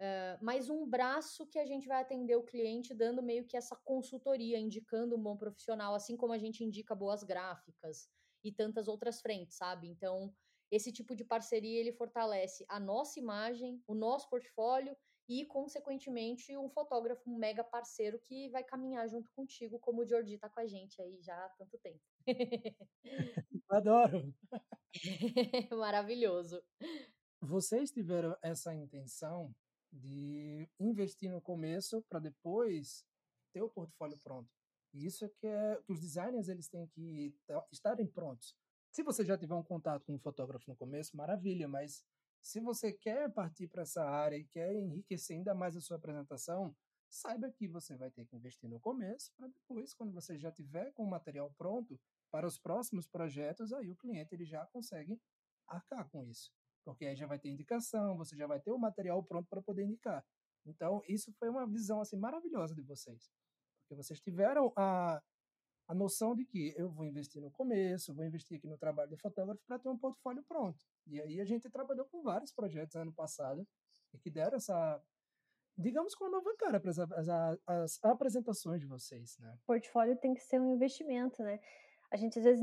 [0.00, 3.74] Uh, mais um braço que a gente vai atender o cliente, dando meio que essa
[3.74, 8.08] consultoria, indicando um bom profissional, assim como a gente indica boas gráficas
[8.44, 9.88] e tantas outras frentes, sabe?
[9.88, 10.32] Então,
[10.70, 14.96] esse tipo de parceria ele fortalece a nossa imagem, o nosso portfólio
[15.28, 20.38] e, consequentemente, um fotógrafo um mega parceiro que vai caminhar junto contigo, como o Jordi
[20.38, 22.00] tá com a gente aí já há tanto tempo.
[23.68, 24.32] Adoro!
[25.76, 26.62] Maravilhoso.
[27.40, 29.52] Vocês tiveram essa intenção
[29.92, 33.04] de investir no começo para depois
[33.52, 34.50] ter o portfólio pronto.
[34.92, 37.34] E isso é que, é que os designers eles têm que
[37.70, 38.56] estarem prontos.
[38.90, 42.04] Se você já tiver um contato com um fotógrafo no começo, maravilha, mas
[42.40, 46.74] se você quer partir para essa área e quer enriquecer ainda mais a sua apresentação,
[47.08, 50.92] saiba que você vai ter que investir no começo para depois, quando você já tiver
[50.92, 55.20] com o material pronto para os próximos projetos, aí o cliente ele já consegue
[55.66, 56.52] arcar com isso
[56.84, 59.84] porque aí já vai ter indicação, você já vai ter o material pronto para poder
[59.84, 60.24] indicar.
[60.66, 63.30] Então, isso foi uma visão assim maravilhosa de vocês,
[63.80, 65.20] porque vocês tiveram a,
[65.88, 69.16] a noção de que eu vou investir no começo, vou investir aqui no trabalho de
[69.16, 70.78] fotógrafo para ter um portfólio pronto.
[71.06, 73.66] E aí a gente trabalhou com vários projetos ano passado
[74.12, 75.02] e que deram essa
[75.78, 77.28] digamos com uma nova cara para as, as,
[77.66, 79.56] as, apresentações de vocês, né?
[79.64, 81.60] Portfólio tem que ser um investimento, né?
[82.10, 82.62] A gente às vezes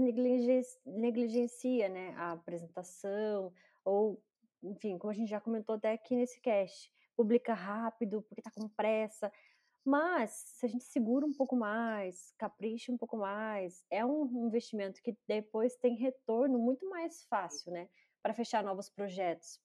[0.86, 3.54] negligencia, né, a apresentação,
[3.86, 4.22] ou,
[4.64, 8.68] enfim, como a gente já comentou até aqui nesse cast, publica rápido porque está com
[8.68, 9.32] pressa.
[9.86, 15.02] Mas se a gente segura um pouco mais, capricha um pouco mais, é um investimento
[15.02, 17.88] que depois tem retorno muito mais fácil, né,
[18.24, 19.62] para fechar novos projetos.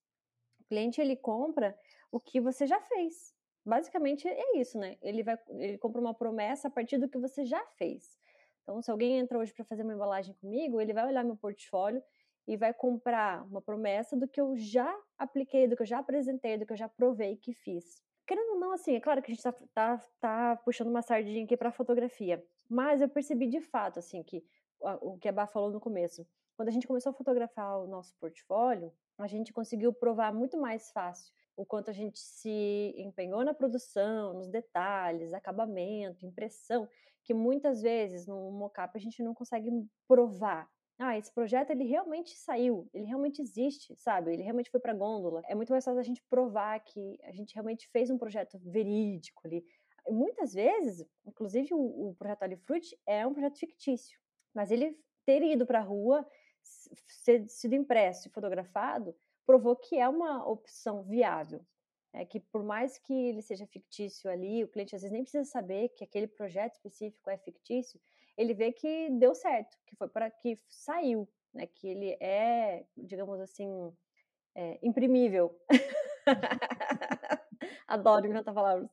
[0.61, 1.77] O cliente ele compra
[2.13, 3.35] o que você já fez.
[3.65, 4.97] Basicamente é isso, né?
[5.03, 8.19] Ele vai ele compra uma promessa a partir do que você já fez.
[8.63, 12.03] Então, se alguém entra hoje para fazer uma embalagem comigo, ele vai olhar meu portfólio
[12.51, 16.59] e vai comprar uma promessa do que eu já apliquei, do que eu já apresentei,
[16.59, 18.03] do que eu já provei que fiz.
[18.27, 21.45] querendo ou não, assim, é claro que a gente tá, tá, tá puxando uma sardinha
[21.45, 24.45] aqui para fotografia, mas eu percebi de fato, assim, que
[25.01, 28.17] o que a Bá falou no começo, quando a gente começou a fotografar o nosso
[28.19, 33.55] portfólio, a gente conseguiu provar muito mais fácil o quanto a gente se empenhou na
[33.55, 36.89] produção, nos detalhes, acabamento, impressão,
[37.23, 39.71] que muitas vezes no mockup a gente não consegue
[40.09, 40.69] provar.
[41.03, 44.35] Ah, esse projeto ele realmente saiu, ele realmente existe, sabe?
[44.35, 45.41] Ele realmente foi para gôndola.
[45.49, 49.41] É muito mais fácil a gente provar que a gente realmente fez um projeto verídico
[49.47, 49.65] ali.
[50.07, 54.21] muitas vezes, inclusive o, o projeto Alifruit é um projeto fictício,
[54.55, 56.27] mas ele ter ido para a rua,
[56.63, 61.65] ser, sido impresso e fotografado, provou que é uma opção viável.
[62.13, 65.45] É que por mais que ele seja fictício ali, o cliente às vezes nem precisa
[65.45, 67.99] saber que aquele projeto específico é fictício,
[68.41, 71.67] ele vê que deu certo, que foi para que saiu, né?
[71.67, 73.93] Que ele é, digamos assim,
[74.55, 75.59] é, imprimível.
[77.87, 78.89] Adoro inventar palavras.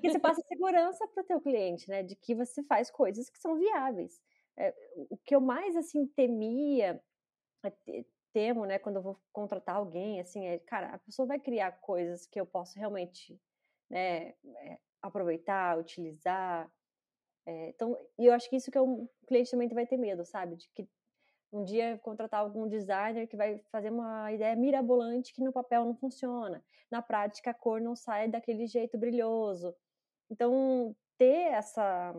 [0.00, 2.02] Que você passa segurança para o teu cliente, né?
[2.02, 4.20] De que você faz coisas que são viáveis.
[4.56, 4.74] É,
[5.10, 7.02] o que eu mais assim temia
[7.64, 11.72] é temo, né, quando eu vou contratar alguém, assim, é, cara, a pessoa vai criar
[11.80, 13.40] coisas que eu posso realmente,
[13.88, 16.70] né, é, aproveitar, utilizar.
[17.46, 20.56] É, então, e eu acho que isso que o cliente também vai ter medo, sabe?
[20.56, 20.88] De que
[21.52, 25.94] um dia contratar algum designer que vai fazer uma ideia mirabolante que no papel não
[25.94, 26.64] funciona.
[26.90, 29.74] Na prática, a cor não sai daquele jeito brilhoso.
[30.28, 32.14] Então, ter essa,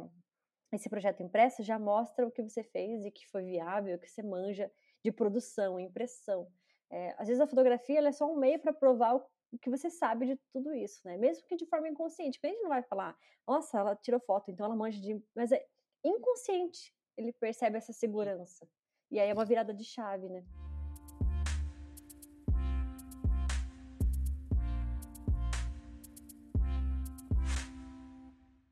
[0.71, 4.23] esse projeto impresso já mostra o que você fez e que foi viável, que você
[4.23, 4.71] manja
[5.03, 6.47] de produção, impressão.
[6.89, 9.25] É, às vezes a fotografia é só um meio para provar o
[9.57, 11.17] que você sabe de tudo isso, né?
[11.17, 12.37] Mesmo que de forma inconsciente.
[12.37, 13.17] Porque a gente não vai falar,
[13.47, 15.21] nossa, ela tirou foto, então ela manja de.
[15.35, 15.65] Mas é
[16.03, 18.69] inconsciente, ele percebe essa segurança.
[19.09, 20.45] E aí é uma virada de chave, né?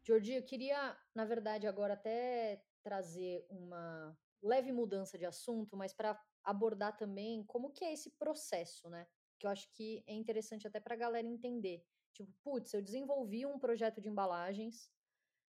[0.03, 6.19] Jordi, eu queria, na verdade, agora até trazer uma leve mudança de assunto, mas para
[6.43, 9.07] abordar também como que é esse processo, né?
[9.39, 11.83] Que eu acho que é interessante até para a galera entender.
[12.13, 14.89] Tipo, putz, eu desenvolvi um projeto de embalagens,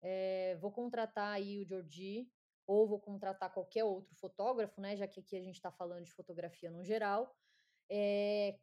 [0.01, 2.29] é, vou contratar aí o Georgie,
[2.67, 4.95] ou vou contratar qualquer outro fotógrafo, né?
[4.95, 7.35] Já que aqui a gente está falando de fotografia no geral.
[7.89, 8.59] É,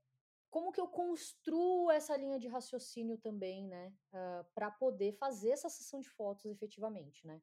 [0.51, 3.93] como que eu construo essa linha de raciocínio também, né?
[4.13, 7.43] Uh, para poder fazer essa sessão de fotos efetivamente, né?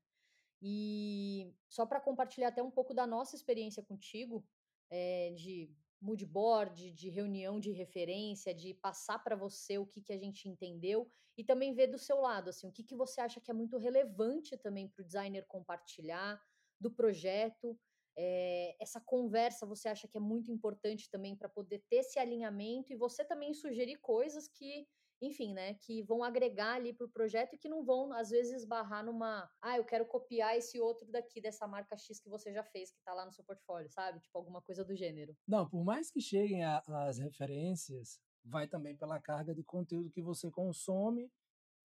[0.61, 4.47] E só para compartilhar até um pouco da nossa experiência contigo,
[4.89, 5.69] é, de
[6.03, 10.49] mood board, de reunião de referência, de passar para você o que, que a gente
[10.49, 13.53] entendeu e também ver do seu lado, assim, o que, que você acha que é
[13.53, 16.39] muito relevante também para o designer compartilhar
[16.79, 17.79] do projeto.
[18.15, 22.91] É, essa conversa você acha que é muito importante também para poder ter esse alinhamento
[22.91, 24.87] e você também sugerir coisas que
[25.25, 28.53] enfim, né, que vão agregar ali para o projeto e que não vão, às vezes,
[28.53, 32.63] esbarrar numa, ah, eu quero copiar esse outro daqui, dessa marca X que você já
[32.63, 34.19] fez, que está lá no seu portfólio, sabe?
[34.19, 35.35] Tipo, alguma coisa do gênero.
[35.47, 40.51] Não, por mais que cheguem as referências, vai também pela carga de conteúdo que você
[40.51, 41.31] consome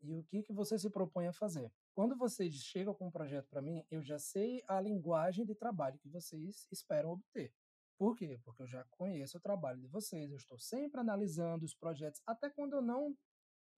[0.01, 1.73] e o que, que você se propõe a fazer.
[1.95, 5.99] Quando vocês chegam com um projeto para mim, eu já sei a linguagem de trabalho
[5.99, 7.53] que vocês esperam obter.
[7.99, 8.39] Por quê?
[8.45, 12.49] Porque eu já conheço o trabalho de vocês, eu estou sempre analisando os projetos, até
[12.49, 13.17] quando eu não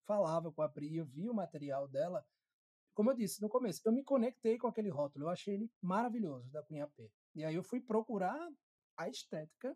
[0.05, 2.25] falava com a Pri, eu vi o material dela.
[2.93, 6.49] Como eu disse no começo, eu me conectei com aquele rótulo, eu achei ele maravilhoso
[6.51, 7.09] da Cunha P.
[7.35, 8.49] E aí eu fui procurar
[8.97, 9.75] a estética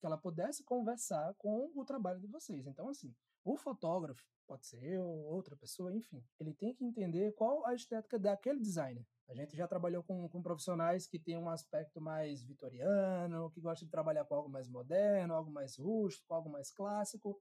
[0.00, 2.66] que ela pudesse conversar com o trabalho de vocês.
[2.66, 7.66] Então, assim, o fotógrafo, pode ser eu, outra pessoa, enfim, ele tem que entender qual
[7.66, 9.04] a estética daquele designer.
[9.28, 13.86] A gente já trabalhou com, com profissionais que têm um aspecto mais vitoriano, que gostam
[13.86, 17.38] de trabalhar com algo mais moderno, algo mais rústico, algo mais clássico.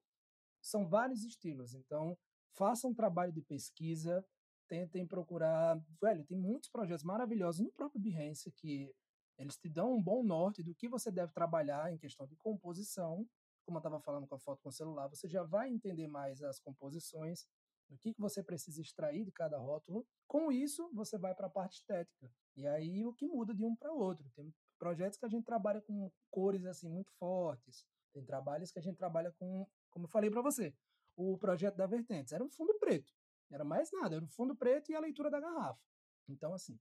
[0.67, 2.17] São vários estilos, então
[2.51, 4.25] façam um trabalho de pesquisa,
[4.67, 5.79] tentem procurar.
[6.01, 8.93] Velho, tem muitos projetos maravilhosos no próprio Behance que
[9.37, 13.25] eles te dão um bom norte do que você deve trabalhar em questão de composição.
[13.65, 16.41] Como eu estava falando com a foto com o celular, você já vai entender mais
[16.41, 17.47] as composições,
[17.89, 20.05] o que, que você precisa extrair de cada rótulo.
[20.27, 22.29] Com isso, você vai para a parte estética.
[22.57, 24.29] E aí o que muda de um para outro.
[24.35, 27.85] Tem projetos que a gente trabalha com cores assim muito fortes.
[28.13, 30.73] Tem trabalhos que a gente trabalha com, como eu falei para você,
[31.15, 33.13] o projeto da Vertentes era um fundo preto.
[33.49, 35.81] Era mais nada, era um fundo preto e a leitura da garrafa.
[36.27, 36.79] Então assim,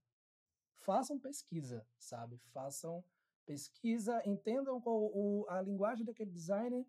[0.75, 2.37] façam pesquisa, sabe?
[2.53, 3.03] Façam
[3.45, 6.85] pesquisa, entendam qual o, a linguagem daquele designer.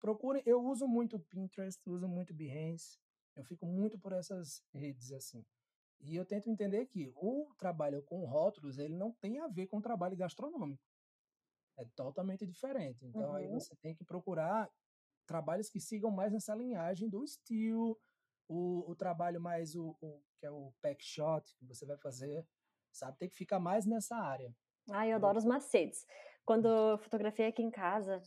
[0.00, 2.98] Procurem, eu uso muito Pinterest, uso muito Behance,
[3.36, 5.44] eu fico muito por essas redes assim.
[6.00, 9.78] E eu tento entender que o trabalho com rótulos, ele não tem a ver com
[9.78, 10.82] o trabalho gastronômico.
[11.76, 13.06] É totalmente diferente.
[13.06, 13.36] Então uhum.
[13.36, 14.68] aí você tem que procurar
[15.26, 17.98] trabalhos que sigam mais nessa linhagem do still,
[18.48, 22.46] o, o trabalho mais o, o, que é o pack shot que você vai fazer,
[22.92, 23.18] sabe?
[23.18, 24.54] Tem que ficar mais nessa área.
[24.90, 26.04] Ah, eu adoro os macetes.
[26.44, 28.20] Quando eu fotografei aqui em casa,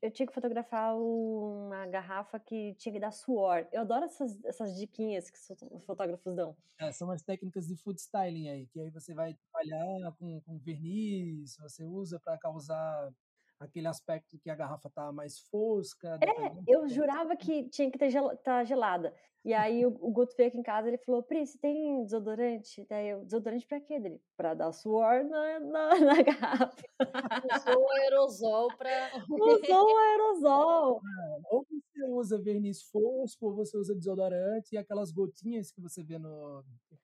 [0.00, 3.66] eu tinha que fotografar uma garrafa que tinha que dar suor.
[3.72, 5.36] Eu adoro essas, essas diquinhas que
[5.72, 6.56] os fotógrafos dão.
[6.78, 10.58] É, são as técnicas de food styling aí, que aí você vai trabalhar com, com
[10.58, 13.12] verniz, você usa para causar
[13.60, 16.18] aquele aspecto que a garrafa tá mais fosca.
[16.22, 19.14] É, eu jurava que tinha que estar tá gelada.
[19.44, 22.84] E aí o, o Guto veio aqui em casa ele falou, Pri, você tem desodorante?
[22.90, 24.00] Daí eu, desodorante pra quê?
[24.00, 24.20] Dele?
[24.36, 26.82] Pra dar suor na, na, na garrafa.
[27.54, 29.12] Usou o aerosol pra...
[29.30, 31.00] Usou o aerosol.
[31.00, 31.64] É, ou
[31.96, 36.62] você usa verniz fosco, ou você usa desodorante, e aquelas gotinhas que você vê no...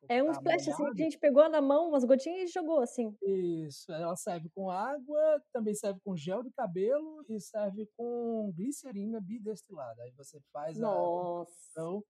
[0.09, 2.81] É um tá splash assim, que a gente pegou na mão, umas gotinhas e jogou
[2.81, 3.17] assim.
[3.23, 9.21] Isso, ela serve com água, também serve com gel de cabelo e serve com glicerina
[9.21, 10.03] bidestilada.
[10.03, 11.53] Aí você faz Nossa.
[11.77, 12.01] a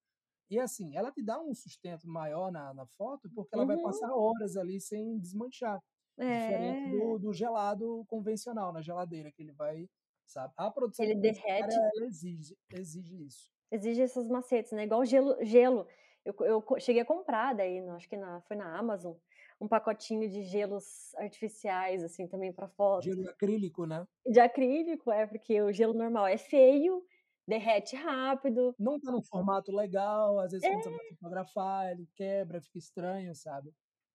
[0.52, 3.68] e assim, ela te dá um sustento maior na, na foto, porque ela uhum.
[3.68, 5.80] vai passar horas ali sem desmanchar.
[6.18, 6.40] É.
[6.40, 9.88] Diferente do, do, gelado convencional na geladeira, que ele vai,
[10.32, 10.52] sabe?
[10.56, 11.74] A produção ele derrete.
[11.74, 13.50] ela exige, exige isso.
[13.70, 14.84] Exige esses macetes, né?
[14.84, 15.36] Igual gelo.
[15.44, 15.86] gelo.
[16.24, 19.14] Eu, eu cheguei a comprar daí, acho que na, foi na Amazon,
[19.60, 23.02] um pacotinho de gelos artificiais, assim, também para foto.
[23.02, 24.06] Gelo acrílico, né?
[24.24, 27.04] De acrílico, é, porque o gelo normal é feio
[27.46, 28.74] derrete rápido.
[28.78, 30.70] Não tá num formato legal, às vezes é.
[30.70, 33.72] quando você vai fotografar, ele quebra, fica estranho, sabe?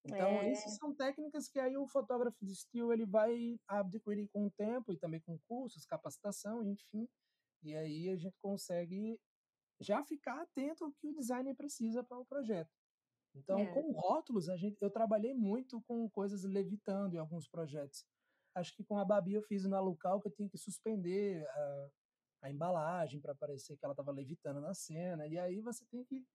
[0.08, 0.51] Então, é.
[0.51, 4.91] essas são técnicas que aí o fotógrafo de estilo ele vai adquirir com o tempo
[4.91, 7.08] e também com cursos, capacitação, enfim.
[7.64, 9.20] E aí a gente consegue
[9.80, 12.72] já ficar atento ao que o designer precisa para o projeto.
[13.36, 13.66] Então, é.
[13.74, 18.05] com rótulos, a gente, eu trabalhei muito com coisas levitando em alguns projetos.
[18.55, 21.91] Acho que com a Babi eu fiz na local que eu tinha que suspender uh,
[22.41, 25.28] a embalagem para parecer que ela estava levitando na cena.
[25.28, 26.26] E aí você tem que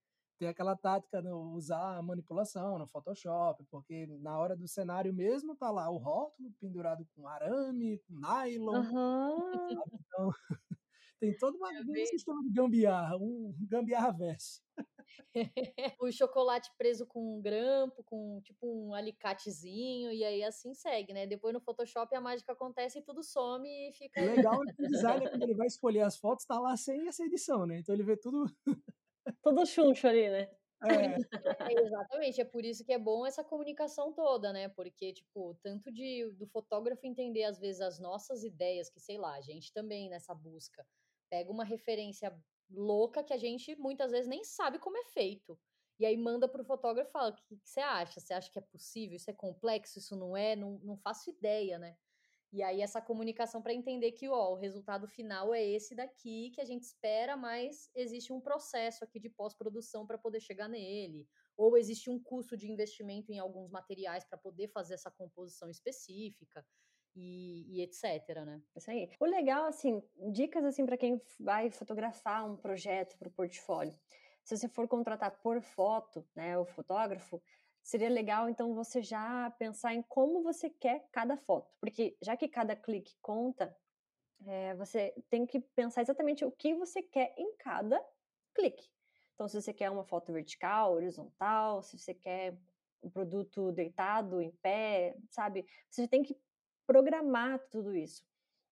[0.43, 5.55] ter aquela tática de usar a manipulação no Photoshop, porque na hora do cenário mesmo
[5.55, 8.80] tá lá o rótulo pendurado com arame, com nylon.
[8.80, 9.70] Uhum.
[9.70, 10.30] Então,
[11.20, 14.61] tem todo uma, um sistema de gambiarra, um gambiarra verso.
[16.01, 21.24] o chocolate preso com um grampo, com tipo um alicatezinho, e aí assim segue, né?
[21.24, 24.20] Depois no Photoshop a mágica acontece e tudo some e fica.
[24.20, 27.07] O legal é que o designer, quando ele vai escolher as fotos, tá lá sem
[27.07, 27.78] essa edição, né?
[27.78, 28.45] Então ele vê tudo.
[29.42, 30.48] Tudo chuncho ali, né?
[30.82, 31.06] É.
[31.06, 31.16] é.
[31.86, 34.68] exatamente, é por isso que é bom essa comunicação toda, né?
[34.68, 39.34] Porque, tipo, tanto de do fotógrafo entender, às vezes, as nossas ideias, que sei lá,
[39.34, 40.84] a gente também nessa busca
[41.30, 42.36] pega uma referência
[42.70, 45.58] louca que a gente muitas vezes nem sabe como é feito.
[45.98, 48.18] E aí manda para o fotógrafo e fala: o que, que, você acha?
[48.20, 49.16] Você acha que é possível?
[49.16, 49.98] Isso é complexo?
[49.98, 50.56] Isso não é?
[50.56, 51.96] Não, não faço ideia, né?
[52.53, 56.61] E aí essa comunicação para entender que ó, o resultado final é esse daqui que
[56.61, 61.26] a gente espera, mas existe um processo aqui de pós-produção para poder chegar nele,
[61.57, 66.64] ou existe um custo de investimento em alguns materiais para poder fazer essa composição específica
[67.16, 68.62] e, e, etc, né?
[68.76, 69.11] Isso aí.
[69.20, 73.98] O legal, assim, dicas assim para quem vai fotografar um projeto para o portfólio.
[74.44, 77.40] Se você for contratar por foto, né, o fotógrafo,
[77.82, 82.48] seria legal então você já pensar em como você quer cada foto, porque já que
[82.48, 83.76] cada clique conta,
[84.46, 88.02] é, você tem que pensar exatamente o que você quer em cada
[88.54, 88.90] clique.
[89.34, 92.56] Então, se você quer uma foto vertical, horizontal, se você quer
[93.02, 95.66] um produto deitado, em pé, sabe?
[95.88, 96.36] Você tem que
[96.86, 98.24] programar tudo isso.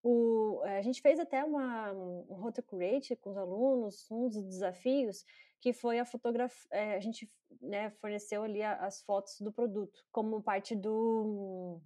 [0.02, 5.24] O, a gente fez até uma, um rotocurate com os alunos, um dos desafios
[5.60, 7.30] que foi a fotografia, é, a gente
[7.60, 11.80] né, forneceu ali as fotos do produto como parte do,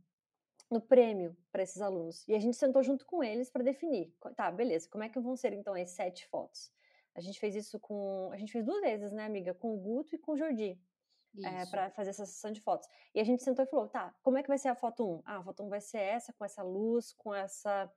[0.70, 2.26] do prêmio para esses alunos.
[2.28, 5.36] E a gente sentou junto com eles para definir, tá, beleza, como é que vão
[5.36, 6.70] ser então as sete fotos?
[7.14, 10.14] A gente fez isso com, a gente fez duas vezes, né, amiga, com o Guto
[10.14, 10.80] e com o Jordi
[11.42, 12.88] é, eh, para fazer essa sessão de fotos.
[13.14, 15.22] E a gente sentou e falou, tá, como é que vai ser a foto 1?
[15.24, 17.90] Ah, a foto 1 vai ser essa, com essa luz, com essa...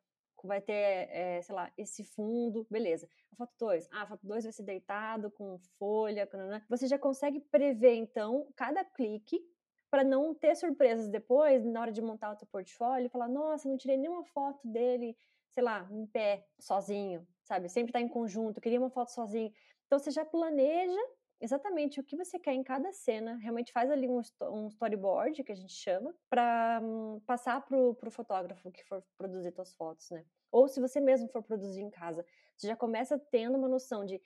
[0.43, 3.07] Vai ter, é, sei lá, esse fundo, beleza.
[3.31, 6.27] A foto 2, ah, a foto 2 vai ser deitado, com folha.
[6.69, 9.41] Você já consegue prever, então, cada clique
[9.89, 13.77] para não ter surpresas depois, na hora de montar o teu portfólio, falar, nossa, não
[13.77, 15.15] tirei nenhuma foto dele,
[15.53, 17.69] sei lá, em pé, sozinho, sabe?
[17.69, 19.51] Sempre tá em conjunto, queria uma foto sozinho.
[19.85, 20.99] Então você já planeja
[21.39, 24.21] exatamente o que você quer em cada cena, realmente faz ali um,
[24.51, 29.51] um storyboard, que a gente chama, para um, passar pro, pro fotógrafo que for produzir
[29.51, 30.25] suas fotos, né?
[30.51, 32.25] Ou se você mesmo for produzir em casa,
[32.55, 34.21] você já começa tendo uma noção de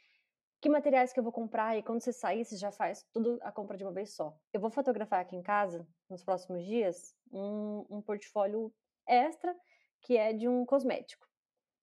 [0.61, 3.51] que materiais que eu vou comprar e quando você sair, você já faz tudo a
[3.51, 4.37] compra de uma vez só.
[4.53, 8.71] Eu vou fotografar aqui em casa, nos próximos dias, um, um portfólio
[9.07, 9.55] extra
[10.01, 11.30] que é de um cosmético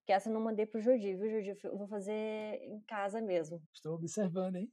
[0.09, 1.55] Que essa eu não mandei pro Jordi, viu, Jordi?
[1.63, 2.15] Eu vou fazer
[2.63, 3.61] em casa mesmo.
[3.71, 4.73] Estou observando, hein?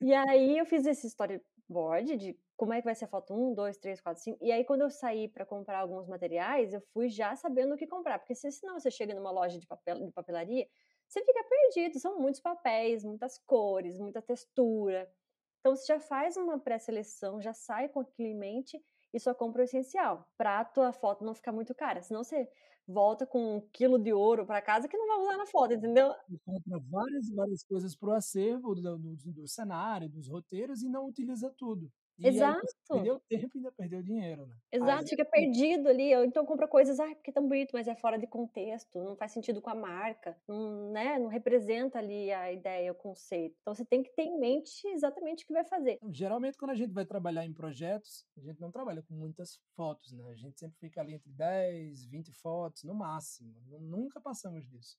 [0.00, 3.54] e aí eu fiz esse storyboard de como é que vai ser a foto 1,
[3.54, 4.38] 2, 3, 4, 5.
[4.40, 7.88] E aí, quando eu saí para comprar alguns materiais, eu fui já sabendo o que
[7.88, 8.20] comprar.
[8.20, 10.68] Porque se, senão você chega numa loja de, papel, de papelaria,
[11.08, 11.98] você fica perdido.
[11.98, 15.10] São muitos papéis, muitas cores, muita textura.
[15.58, 18.80] Então, você já faz uma pré-seleção, já sai com aquilo em mente
[19.12, 20.28] e só compra o essencial.
[20.36, 22.02] Para a tua foto não ficar muito cara.
[22.02, 22.48] Senão você
[22.86, 26.12] volta com um quilo de ouro para casa que não vai usar na foto, entendeu?
[26.44, 31.06] Compra várias várias coisas para o acervo do, do, do, cenário, dos roteiros e não
[31.06, 31.90] utiliza tudo.
[32.18, 32.66] E Exato.
[32.88, 34.56] perdeu tempo e ainda perdeu dinheiro, né?
[34.70, 36.14] Exato, fica perdido ali.
[36.14, 39.16] Ou então compra coisas, ah, porque é tão bonito, mas é fora de contexto, não
[39.16, 43.56] faz sentido com a marca, não, né, não representa ali a ideia, o conceito.
[43.60, 45.92] Então você tem que ter em mente exatamente o que vai fazer.
[45.96, 49.58] Então, geralmente, quando a gente vai trabalhar em projetos, a gente não trabalha com muitas
[49.74, 50.30] fotos, né?
[50.30, 53.54] A gente sempre fica ali entre 10, 20 fotos, no máximo.
[53.80, 54.96] Nunca passamos disso.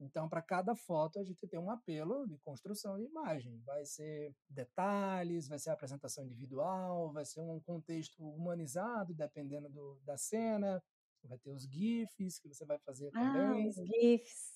[0.00, 3.60] Então, para cada foto, a gente tem um apelo de construção de imagem.
[3.64, 10.16] Vai ser detalhes, vai ser apresentação individual, vai ser um contexto humanizado, dependendo do, da
[10.16, 10.82] cena.
[11.22, 13.68] Vai ter os GIFs que você vai fazer ah, também.
[13.68, 14.54] Os GIFs.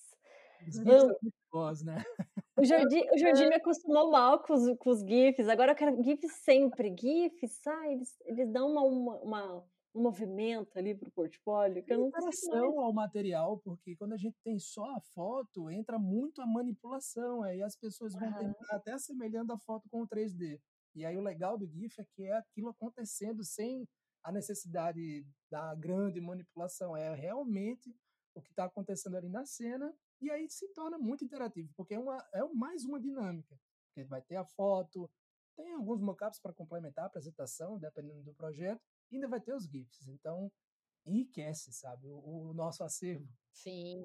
[0.67, 2.05] Os GIFs são muito bons, né?
[2.59, 5.49] O Jardim, o Jardim me acostumou mal com os, com os GIFs.
[5.49, 6.95] Agora eu quero GIFs sempre.
[6.99, 9.65] GIFs, ah, eles, eles dão uma, uma, uma
[9.95, 12.11] um movimento ali para o portfólio que eu não
[12.81, 17.63] ao material, porque quando a gente tem só a foto, entra muito a manipulação, aí
[17.63, 18.39] as pessoas vão uhum.
[18.39, 20.61] tentar até assemelhando a foto com o 3D.
[20.95, 23.87] E aí o legal do GIF é que é aquilo acontecendo sem
[24.23, 27.95] a necessidade da grande manipulação, é realmente
[28.35, 31.99] o que está acontecendo ali na cena, e aí se torna muito interativo, porque é,
[31.99, 35.11] uma, é mais uma dinâmica, porque vai ter a foto,
[35.57, 38.81] tem alguns mockups para complementar a apresentação, dependendo do projeto,
[39.17, 40.07] ainda vai ter os GIFs.
[40.09, 40.51] Então,
[41.07, 43.29] enriquece, sabe, o, o nosso acervo.
[43.53, 44.03] Sim.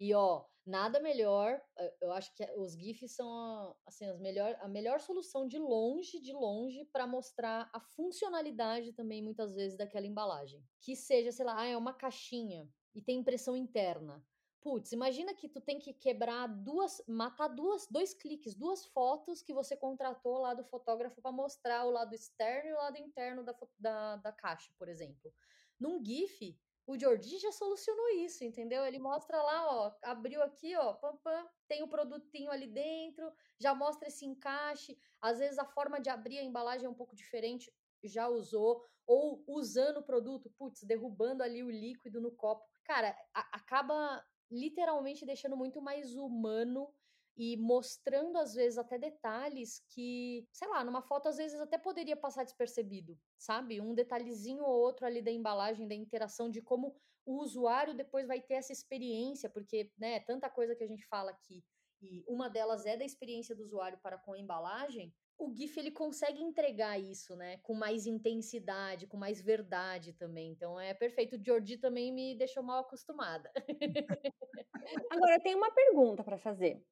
[0.00, 4.68] E ó, nada melhor, eh, eu acho que os GIFs são assim, as melhor, a
[4.68, 10.64] melhor solução de longe, de longe, para mostrar a funcionalidade também, muitas vezes, daquela embalagem.
[10.80, 14.24] Que seja, sei lá, ah, é uma caixinha e tem impressão interna.
[14.62, 19.52] Putz, imagina que tu tem que quebrar duas, matar duas, dois cliques, duas fotos que
[19.52, 23.56] você contratou lá do fotógrafo para mostrar o lado externo e o lado interno da,
[23.76, 25.34] da, da caixa, por exemplo.
[25.80, 26.56] Num GIF,
[26.86, 28.84] o Jordi já solucionou isso, entendeu?
[28.84, 33.74] Ele mostra lá, ó, abriu aqui, ó, pam, pam, tem o produtinho ali dentro, já
[33.74, 34.96] mostra esse encaixe.
[35.20, 37.72] Às vezes a forma de abrir a embalagem é um pouco diferente,
[38.04, 42.64] já usou, ou usando o produto, putz, derrubando ali o líquido no copo.
[42.84, 46.94] Cara, a, acaba literalmente deixando muito mais humano
[47.36, 52.16] e mostrando às vezes até detalhes que, sei lá, numa foto às vezes até poderia
[52.16, 53.80] passar despercebido, sabe?
[53.80, 56.94] Um detalhezinho ou outro ali da embalagem, da interação de como
[57.24, 61.30] o usuário depois vai ter essa experiência, porque, né, tanta coisa que a gente fala
[61.30, 61.64] aqui,
[62.02, 65.90] e uma delas é da experiência do usuário para com a embalagem, o GIF ele
[65.90, 67.58] consegue entregar isso, né?
[67.58, 70.50] Com mais intensidade, com mais verdade também.
[70.52, 71.36] Então é perfeito.
[71.36, 73.50] O Jordi também me deixou mal acostumada.
[75.10, 76.82] Agora, eu tenho uma pergunta para fazer.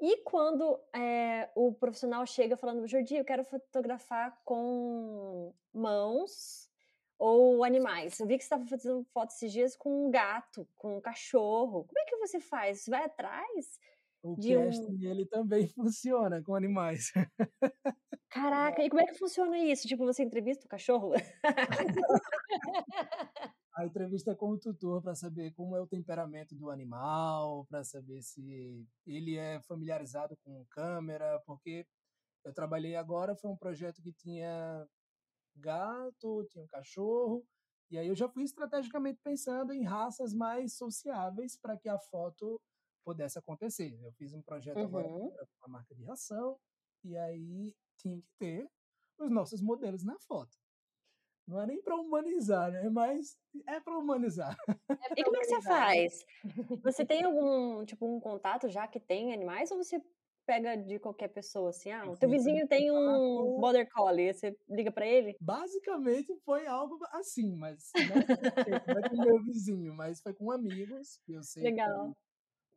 [0.00, 6.70] E quando é, o profissional chega falando, Jordi, eu quero fotografar com mãos
[7.18, 8.18] ou animais?
[8.18, 11.84] Eu vi que você estava fazendo fotos esses dias com um gato, com um cachorro.
[11.84, 12.80] Como é que você faz?
[12.80, 13.78] Você vai atrás?
[14.22, 15.10] O de casting, um...
[15.10, 17.12] ele também funciona com animais.
[18.28, 19.88] Caraca, e como é que funciona isso?
[19.88, 21.12] Tipo, você entrevista o cachorro?
[23.76, 28.20] A entrevista com o tutor para saber como é o temperamento do animal, para saber
[28.20, 31.86] se ele é familiarizado com câmera, porque
[32.44, 34.86] eu trabalhei agora, foi um projeto que tinha
[35.56, 37.42] gato, tinha um cachorro,
[37.90, 42.60] e aí eu já fui estrategicamente pensando em raças mais sociáveis para que a foto
[43.04, 43.98] pudesse acontecer.
[44.02, 44.84] Eu fiz um projeto uhum.
[44.84, 46.58] agora com a marca de ração,
[47.04, 48.68] e aí tinha que ter
[49.18, 50.56] os nossos modelos na foto.
[51.46, 52.88] Não é nem para humanizar, né?
[52.88, 53.36] Mas
[53.66, 54.56] é para humanizar.
[55.12, 56.24] É e como é que você faz?
[56.82, 60.00] Você tem algum, tipo, um contato já que tem animais ou você
[60.46, 61.90] pega de qualquer pessoa assim?
[61.90, 65.36] Ah, o teu vizinho tem um border collie, você liga para ele?
[65.40, 71.18] Basicamente foi algo assim, mas não foi com o meu vizinho, mas foi com amigos,
[71.24, 72.14] que eu sei Legal.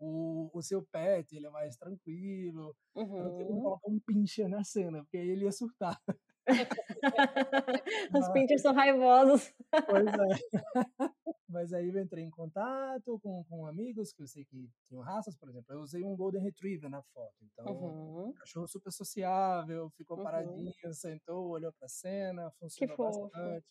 [0.04, 2.76] O, o seu pet, ele é mais tranquilo.
[2.96, 3.18] Uhum.
[3.18, 3.62] Eu não tenho que uhum.
[3.62, 6.00] colocar um pincher na cena, porque aí ele ia surtar.
[8.14, 9.54] Os pinchers são raivosos.
[9.86, 10.14] Pois é.
[11.48, 15.38] Mas aí eu entrei em contato com, com amigos que eu sei que tinham raças,
[15.38, 15.74] por exemplo.
[15.74, 17.36] Eu usei um Golden Retriever na foto.
[17.42, 18.34] Então, uhum.
[18.34, 20.24] cachorro super sociável, ficou uhum.
[20.24, 23.68] paradinho, sentou, olhou pra cena, funcionou bastante.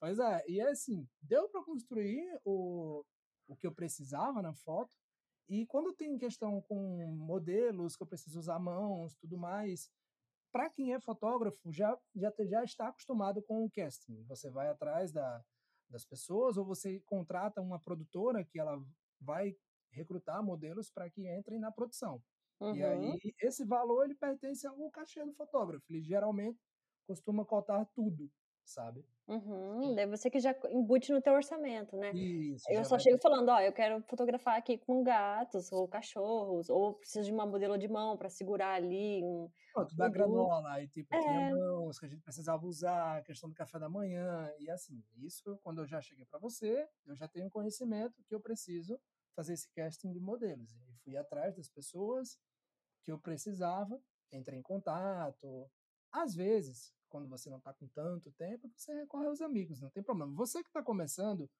[0.00, 3.02] Pois é, e é assim, deu para construir o,
[3.48, 4.94] o que eu precisava na foto,
[5.48, 9.90] e quando tem questão com modelos que eu preciso usar mãos, tudo mais,
[10.52, 14.24] para quem é fotógrafo já, já já está acostumado com o casting.
[14.24, 15.44] Você vai atrás da,
[15.88, 18.82] das pessoas ou você contrata uma produtora que ela
[19.20, 19.56] vai
[19.92, 22.22] recrutar modelos para que entrem na produção.
[22.60, 22.74] Uhum.
[22.74, 25.84] E aí esse valor ele pertence ao cachê do fotógrafo.
[25.90, 26.58] Ele geralmente
[27.06, 28.30] costuma cotar tudo
[28.66, 29.06] sabe?
[29.28, 32.12] Uhum, daí você que já embute no teu orçamento, né?
[32.12, 36.94] Isso, eu só chego falando, ó, eu quero fotografar aqui com gatos ou cachorros, ou
[36.94, 39.48] preciso de uma modelo de mão para segurar ali um...
[39.72, 41.50] Pronto, da granola, aí tipo, é.
[41.50, 45.58] mãos que a gente precisava usar, a questão do café da manhã, e assim, isso
[45.62, 49.00] quando eu já cheguei para você, eu já tenho conhecimento que eu preciso
[49.34, 52.38] fazer esse casting de modelos, e fui atrás das pessoas
[53.04, 54.00] que eu precisava,
[54.32, 55.70] entrei em contato,
[56.12, 60.02] às vezes, quando você não está com tanto tempo, você recorre aos amigos, não tem
[60.02, 60.32] problema.
[60.34, 61.50] Você que está começando,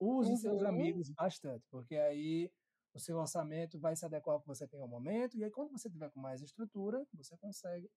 [0.00, 0.36] use uhum.
[0.36, 2.50] seus amigos bastante, porque aí
[2.94, 5.70] o seu orçamento vai se adequar ao que você tem ao momento, e aí quando
[5.70, 7.90] você tiver com mais estrutura, você consegue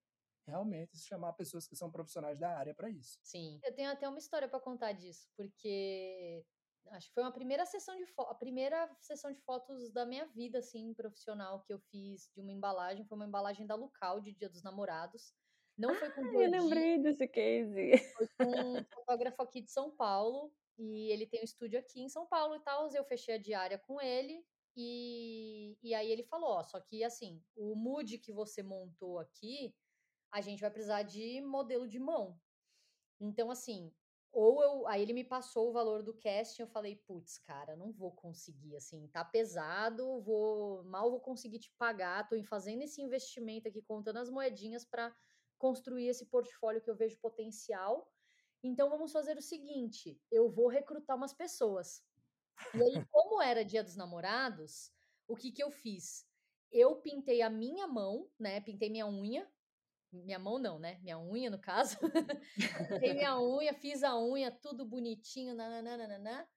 [0.48, 3.20] realmente chamar pessoas que são profissionais da área para isso.
[3.24, 6.46] Sim, eu tenho até uma história para contar disso, porque
[6.92, 10.60] acho que foi uma primeira sessão de a primeira sessão de fotos da minha vida
[10.60, 14.50] assim profissional que eu fiz de uma embalagem, foi uma embalagem da Lucal de Dia
[14.50, 15.34] dos Namorados.
[15.78, 17.98] Não foi com ah, Eu lembrei desse case.
[18.16, 20.52] Foi com um fotógrafo aqui de São Paulo.
[20.78, 22.90] E ele tem um estúdio aqui em São Paulo e tal.
[22.94, 24.46] Eu fechei a diária com ele.
[24.78, 29.74] E, e aí ele falou: ó, só que assim, o mood que você montou aqui,
[30.32, 32.38] a gente vai precisar de modelo de mão.
[33.20, 33.94] Então, assim,
[34.36, 34.88] ou eu.
[34.88, 38.76] Aí ele me passou o valor do casting, eu falei, putz, cara, não vou conseguir,
[38.76, 40.84] assim, tá pesado, vou.
[40.84, 45.16] Mal vou conseguir te pagar, tô fazendo esse investimento aqui, contando as moedinhas para
[45.58, 48.12] construir esse portfólio que eu vejo potencial.
[48.64, 52.04] Então vamos fazer o seguinte: eu vou recrutar umas pessoas.
[52.74, 54.92] E aí, como era Dia dos Namorados,
[55.28, 56.26] o que que eu fiz?
[56.72, 58.60] Eu pintei a minha mão, né?
[58.62, 59.50] Pintei minha unha.
[60.12, 60.98] Minha mão não, né?
[61.02, 61.98] Minha unha, no caso.
[62.90, 66.48] pintei minha unha, fiz a unha, tudo bonitinho, nananana.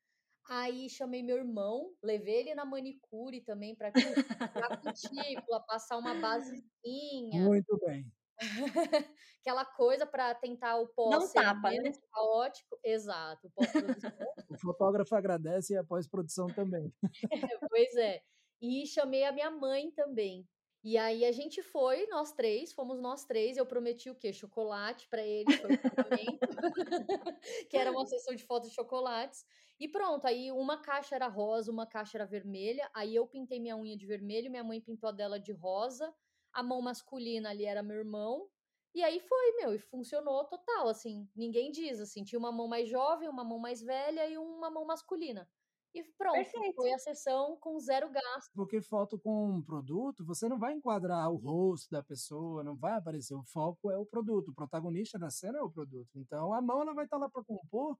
[0.49, 7.44] Aí chamei meu irmão, levei ele na manicure também para a cutícula, passar uma basezinha.
[7.44, 8.11] Muito bem.
[9.41, 11.93] Aquela coisa para tentar o pós Não tapa, né?
[12.12, 12.78] caótico.
[12.84, 16.93] Exato, o o fotógrafo agradece e a pós-produção também.
[17.70, 18.20] pois é.
[18.61, 20.47] E chamei a minha mãe também.
[20.82, 23.57] E aí a gente foi, nós três, fomos nós três.
[23.57, 24.32] Eu prometi o quê?
[24.32, 25.78] Chocolate para ele, foi o
[27.68, 29.45] que era uma sessão de fotos de chocolates.
[29.80, 32.89] E pronto, aí uma caixa era rosa, uma caixa era vermelha.
[32.95, 36.12] Aí eu pintei minha unha de vermelho, minha mãe pintou a dela de rosa
[36.53, 38.49] a mão masculina ali era meu irmão.
[38.94, 41.28] E aí foi, meu, e funcionou total, assim.
[41.36, 42.24] Ninguém diz, assim.
[42.24, 45.49] Tinha uma mão mais jovem, uma mão mais velha e uma mão masculina.
[45.94, 46.74] E pronto, Perfeito.
[46.76, 48.53] foi a sessão com zero gasto.
[48.55, 52.92] Porque foto com um produto, você não vai enquadrar o rosto da pessoa, não vai
[52.92, 53.34] aparecer.
[53.34, 56.11] O foco é o produto, o protagonista da cena é o produto.
[56.14, 57.99] Então a mão ela vai estar lá para compor.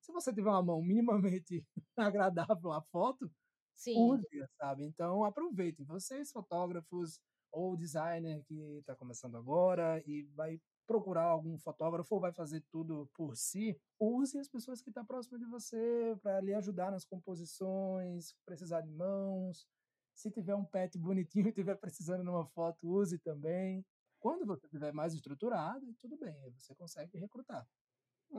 [0.00, 1.64] Se você tiver uma mão minimamente
[1.96, 3.30] agradável à foto,
[3.74, 3.98] Sim.
[3.98, 4.26] use,
[4.58, 4.84] sabe?
[4.84, 5.84] Então aproveitem.
[5.86, 7.18] Vocês, fotógrafos,
[7.52, 13.08] ou designer que está começando agora e vai procurar algum fotógrafo ou vai fazer tudo
[13.14, 17.04] por si, use as pessoas que estão tá próximas de você para lhe ajudar nas
[17.04, 19.68] composições, precisar de mãos.
[20.12, 23.84] Se tiver um pet bonitinho e estiver precisando de uma foto, use também.
[24.18, 27.64] Quando você estiver mais estruturado, tudo bem, você consegue recrutar.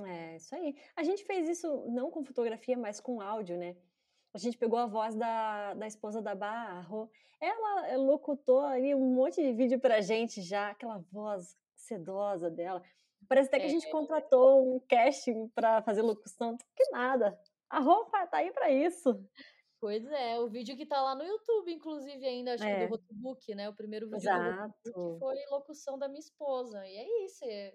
[0.06, 0.76] É, isso aí.
[0.96, 3.76] A gente fez isso não com fotografia, mas com áudio, né?
[4.34, 7.12] A gente pegou a voz da, da esposa da Barro.
[7.40, 12.82] Ela eh, locutou ali um monte de vídeo pra gente já, aquela voz sedosa dela.
[13.28, 13.92] Parece até que a gente é.
[13.92, 16.58] contratou um casting para fazer locução.
[16.76, 17.38] Que nada.
[17.70, 19.24] A roupa tá aí para isso.
[19.80, 22.82] Pois é, o vídeo que tá lá no YouTube, inclusive, ainda, acho é.
[22.82, 23.68] que do Rotobook, né?
[23.68, 24.74] O primeiro vídeo Exato.
[24.86, 26.86] do Rotobook foi locução da minha esposa.
[26.88, 27.44] E é isso.
[27.46, 27.74] É...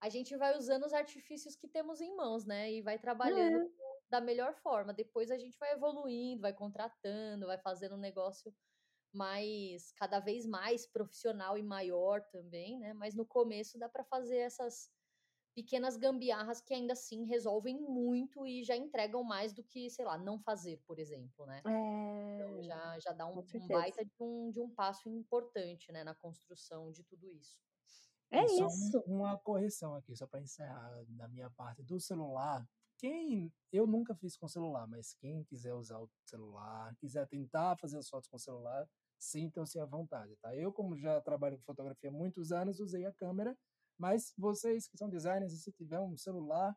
[0.00, 2.72] A gente vai usando os artifícios que temos em mãos, né?
[2.72, 4.92] E vai trabalhando é da melhor forma.
[4.92, 8.54] Depois a gente vai evoluindo, vai contratando, vai fazendo um negócio
[9.12, 12.92] mais cada vez mais profissional e maior também, né?
[12.92, 14.90] Mas no começo dá para fazer essas
[15.54, 20.18] pequenas gambiarras que ainda assim resolvem muito e já entregam mais do que, sei lá,
[20.18, 21.62] não fazer, por exemplo, né?
[21.66, 22.34] É...
[22.34, 26.14] Então já, já dá um, um baita de um, de um passo importante, né, na
[26.14, 27.58] construção de tudo isso.
[28.30, 29.02] É isso.
[29.06, 32.68] uma correção aqui, só para encerrar da minha parte do celular
[32.98, 37.98] quem eu nunca fiz com celular, mas quem quiser usar o celular, quiser tentar fazer
[37.98, 38.88] as fotos com celular,
[39.18, 40.54] sintam-se à vontade, tá?
[40.56, 43.56] Eu, como já trabalho com fotografia há muitos anos, usei a câmera,
[43.98, 46.76] mas vocês que são designers, se tiver um celular,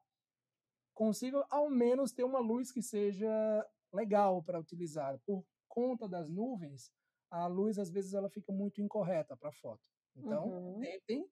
[0.93, 3.29] consiga ao menos ter uma luz que seja
[3.93, 5.19] legal para utilizar.
[5.25, 6.91] Por conta das nuvens,
[7.31, 9.81] a luz às vezes ela fica muito incorreta para a foto.
[10.15, 10.79] Então, Uhum.
[10.79, 11.29] tentem,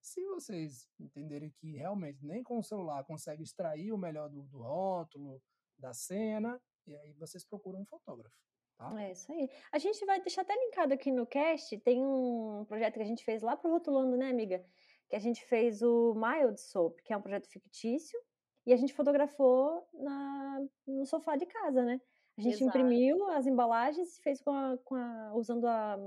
[0.00, 4.62] se vocês entenderem que realmente nem com o celular consegue extrair o melhor do, do
[4.62, 5.42] rótulo,
[5.78, 8.34] da cena, e aí vocês procuram um fotógrafo.
[8.76, 9.02] Tá?
[9.02, 9.50] É isso aí.
[9.72, 11.76] A gente vai deixar até linkado aqui no cast.
[11.80, 14.64] Tem um projeto que a gente fez lá pro Rotulando, né, amiga?
[15.08, 18.18] Que a gente fez o Mild Soap, que é um projeto fictício,
[18.64, 22.00] e a gente fotografou na, no sofá de casa, né?
[22.38, 22.78] A gente Exato.
[22.78, 25.98] imprimiu as embalagens e fez com a, com a- usando a,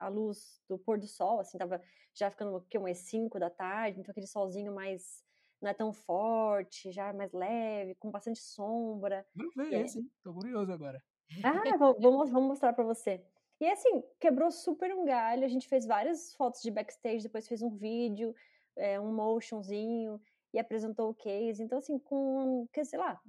[0.00, 1.80] a luz do pôr do sol, assim, tava
[2.12, 5.24] já ficando que, umas 5 da tarde, então aquele solzinho mais
[5.62, 9.24] não é tão forte, já mais leve, com bastante sombra.
[9.54, 9.80] Quero ver É.
[9.82, 10.10] esse, hein?
[10.24, 11.00] Tô curioso agora.
[11.44, 13.24] Ah, vou, vou mos- vou mostrar pra você.
[13.60, 15.44] E assim, quebrou super um galho.
[15.44, 18.34] A gente fez várias fotos de backstage, depois fez um vídeo,
[18.76, 20.20] é, um motionzinho
[20.52, 21.62] e apresentou o case.
[21.62, 23.20] Então, assim, com, que, sei lá,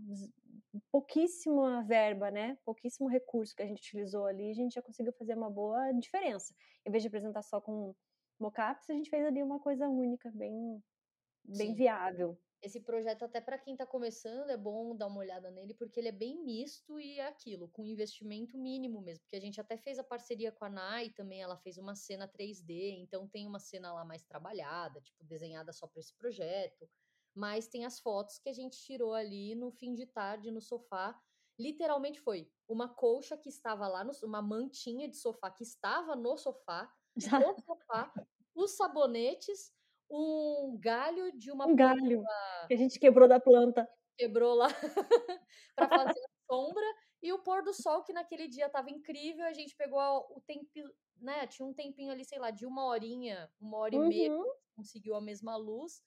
[0.92, 2.58] pouquíssima verba, né?
[2.66, 6.54] Pouquíssimo recurso que a gente utilizou ali, a gente já conseguiu fazer uma boa diferença.
[6.86, 7.96] Em vez de apresentar só com
[8.40, 10.84] mockups, a gente fez ali uma coisa única, bem,
[11.44, 11.76] bem Sim.
[11.76, 12.38] viável.
[12.62, 16.08] Esse projeto, até para quem tá começando, é bom dar uma olhada nele, porque ele
[16.08, 19.22] é bem misto e é aquilo, com investimento mínimo mesmo.
[19.24, 22.28] Porque a gente até fez a parceria com a Nai também, ela fez uma cena
[22.28, 26.90] 3D, então tem uma cena lá mais trabalhada, tipo, desenhada só para esse projeto.
[27.38, 31.20] Mas tem as fotos que a gente tirou ali no fim de tarde, no sofá.
[31.60, 36.38] Literalmente foi uma colcha que estava lá, no, uma mantinha de sofá que estava no
[36.38, 36.92] sofá,
[37.36, 38.14] o sofá,
[38.56, 39.74] os sabonetes,
[40.10, 42.28] um galho de uma um planta galho
[42.68, 43.88] que a gente quebrou da planta.
[44.18, 44.68] quebrou lá
[45.76, 46.86] para fazer a sombra
[47.22, 50.00] e o pôr do sol que naquele dia tava incrível a gente pegou
[50.36, 50.66] o tempo
[51.20, 54.46] né tinha um tempinho ali sei lá de uma horinha uma hora e meia Uhum.
[54.76, 56.02] conseguiu a mesma luz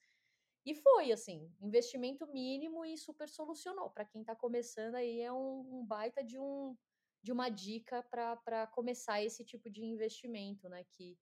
[0.64, 5.80] e foi assim investimento mínimo e super solucionou para quem tá começando aí é um,
[5.80, 6.76] um baita de um
[7.22, 11.18] de uma dica para começar esse tipo de investimento né que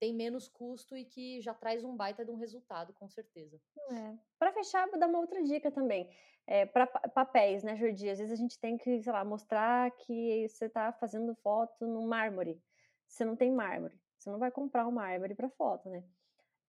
[0.00, 3.60] tem menos custo e que já traz um baita de um resultado com certeza
[3.90, 4.18] É.
[4.38, 6.10] Para fechar, vou dar uma outra dica também.
[6.46, 8.10] É, para papéis, né, Jordi?
[8.10, 12.06] Às vezes a gente tem que, sei lá, mostrar que você está fazendo foto no
[12.06, 12.62] mármore.
[13.08, 13.98] Você não tem mármore.
[14.18, 16.04] Você não vai comprar um mármore para foto, né?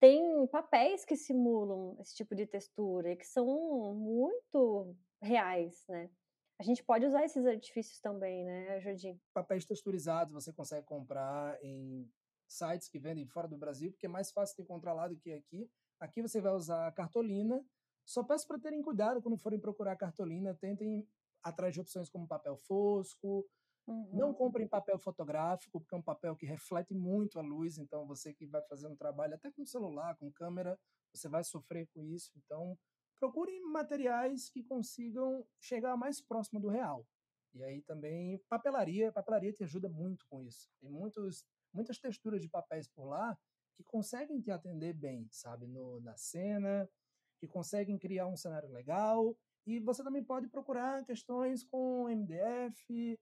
[0.06, 3.47] Tem papéis que simulam esse tipo de textura e que são
[3.95, 6.12] muito reais, né?
[6.60, 9.20] A gente pode usar esses artifícios também, né, Jordi?
[9.34, 12.08] Papéis texturizados você consegue comprar em
[12.47, 15.34] sites que vendem fora do Brasil, porque é mais fácil de encontrar lá do que
[15.34, 15.68] aqui.
[15.99, 17.66] Aqui você vai usar cartolina.
[18.06, 21.03] Só peço para terem cuidado quando forem procurar cartolina, tentem
[21.41, 23.43] atrás de opções como papel fosco.
[23.88, 24.33] Não Uhum.
[24.33, 28.45] comprem papel fotográfico, porque é um papel que reflete muito a luz, então você que
[28.45, 30.79] vai fazer um trabalho até com celular, com câmera,
[31.13, 32.31] você vai sofrer com isso.
[32.38, 32.77] Então,
[33.19, 37.05] procurem materiais que consigam chegar mais próximo do real.
[37.53, 40.69] E aí também papelaria, papelaria te ajuda muito com isso.
[40.81, 43.38] Tem muitos, muitas texturas de papéis por lá
[43.75, 46.89] que conseguem te atender bem, sabe, no, na cena,
[47.39, 49.38] que conseguem criar um cenário legal.
[49.65, 53.19] E você também pode procurar questões com MDF,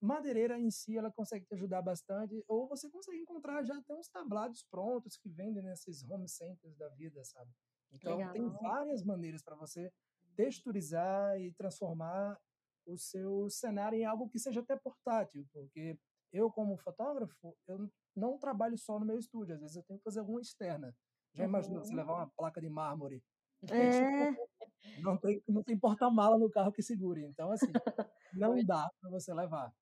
[0.00, 2.42] madeireira em si, ela consegue te ajudar bastante.
[2.48, 6.88] Ou você consegue encontrar já até uns tablados prontos que vendem nesses home centers da
[6.90, 7.50] vida, sabe?
[7.92, 8.58] Então tem Legal.
[8.60, 9.92] várias maneiras para você
[10.36, 12.38] texturizar e transformar
[12.86, 15.98] o seu cenário em algo que seja até portátil, porque
[16.32, 20.04] eu como fotógrafo, eu não trabalho só no meu estúdio, às vezes eu tenho que
[20.04, 20.94] fazer alguma externa.
[21.34, 21.96] Já imaginou você Uhum.
[21.96, 23.22] levar uma placa de mármore?
[23.70, 24.30] É,
[24.96, 27.24] Não tem, não tem porta-mala no carro que segure.
[27.24, 27.74] Então, assim,
[28.32, 29.72] não dá para você levar.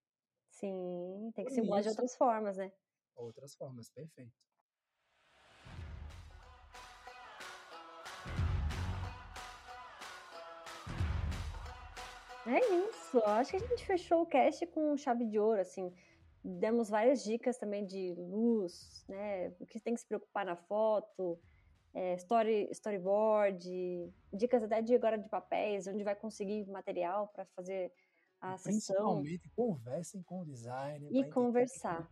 [0.56, 2.72] Sim, tem que simular de outras formas, né?
[3.14, 4.32] Outras formas, perfeito.
[12.46, 13.18] É isso.
[13.24, 15.92] Acho que a gente fechou o cast com chave de ouro, assim.
[16.44, 19.48] Demos várias dicas também de luz, né?
[19.58, 21.38] O que tem que se preocupar na foto,
[21.92, 27.92] é, story, storyboard, dicas até de agora de papéis, onde vai conseguir material para fazer
[28.40, 31.08] a sessão Principalmente, conversem com o designer.
[31.12, 32.10] e conversar.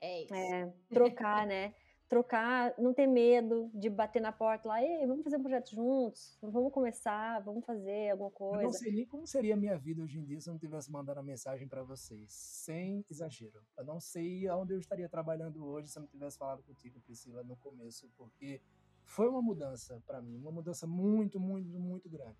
[0.00, 1.74] é isso É, trocar, né?
[2.08, 6.38] Trocar, não ter medo de bater na porta lá, Ei, vamos fazer um projeto juntos,
[6.40, 8.78] vamos começar, vamos fazer alguma Eu não coisa.
[8.78, 11.18] sei nem como seria a minha vida hoje em dia se eu não tivesse mandado
[11.18, 13.60] a mensagem para vocês, sem exagero.
[13.76, 17.42] Eu não sei aonde eu estaria trabalhando hoje se eu não tivesse falado contigo, Priscila,
[17.42, 18.62] no começo, porque
[19.02, 22.38] foi uma mudança para mim, uma mudança muito, muito, muito grande.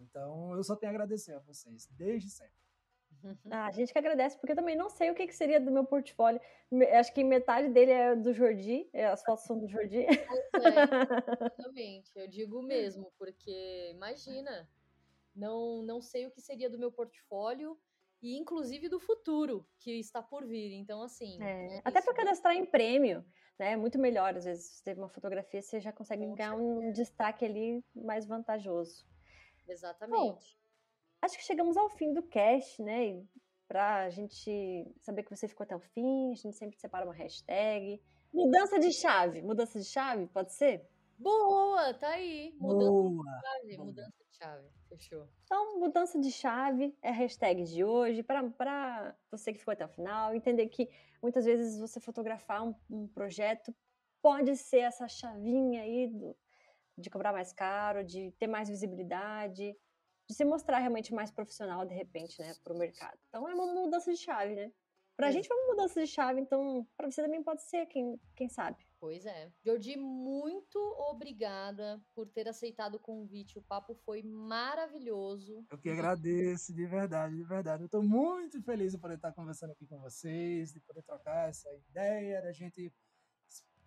[0.00, 2.54] Então, eu só tenho a agradecer a vocês, desde sempre.
[3.50, 5.70] Ah, a gente que agradece, porque eu também não sei o que, que seria do
[5.70, 6.40] meu portfólio.
[6.70, 10.00] Me- Acho que metade dele é do Jordi, é, as fotos são do Jordi.
[10.04, 10.10] É,
[11.58, 14.68] exatamente, eu digo mesmo, porque imagina,
[15.34, 17.78] Não, não sei o que seria do meu portfólio
[18.22, 20.72] e inclusive do futuro que está por vir.
[20.74, 21.42] Então, assim.
[21.42, 23.24] É, até para cadastrar em prêmio,
[23.58, 23.72] né?
[23.72, 27.82] É muito melhor, às vezes, ter uma fotografia, você já consegue ganhar um destaque ali
[27.94, 29.06] mais vantajoso.
[29.68, 30.18] Exatamente.
[30.18, 30.38] Bom,
[31.22, 33.24] acho que chegamos ao fim do cast, né?
[33.66, 37.14] Para a gente saber que você ficou até o fim, a gente sempre separa uma
[37.14, 38.02] hashtag.
[38.32, 39.42] Mudança de chave.
[39.42, 40.86] Mudança de chave, pode ser?
[41.18, 42.54] Boa, tá aí.
[42.58, 43.24] Mudança Boa.
[43.24, 43.78] de chave.
[43.78, 44.68] Mudança de chave.
[44.88, 45.28] Fechou.
[45.44, 48.22] Então, mudança de chave é a hashtag de hoje.
[48.22, 50.88] Para você que ficou até o final, entender que
[51.22, 53.74] muitas vezes você fotografar um, um projeto
[54.20, 56.36] pode ser essa chavinha aí do,
[56.96, 59.76] de cobrar mais caro, de ter mais visibilidade,
[60.28, 63.18] de se mostrar realmente mais profissional de repente, né, para o mercado.
[63.28, 64.72] Então é uma mudança de chave, né?
[65.16, 65.32] Pra é.
[65.32, 68.84] gente foi uma mudança de chave, então pra você também pode ser, quem, quem sabe.
[68.98, 69.52] Pois é.
[69.62, 70.78] Jordi, muito
[71.10, 73.58] obrigada por ter aceitado o convite.
[73.58, 75.64] O papo foi maravilhoso.
[75.70, 77.82] Eu que agradeço, de verdade, de verdade.
[77.82, 81.70] Eu tô muito feliz de poder estar conversando aqui com vocês, de poder trocar essa
[81.90, 82.90] ideia, da gente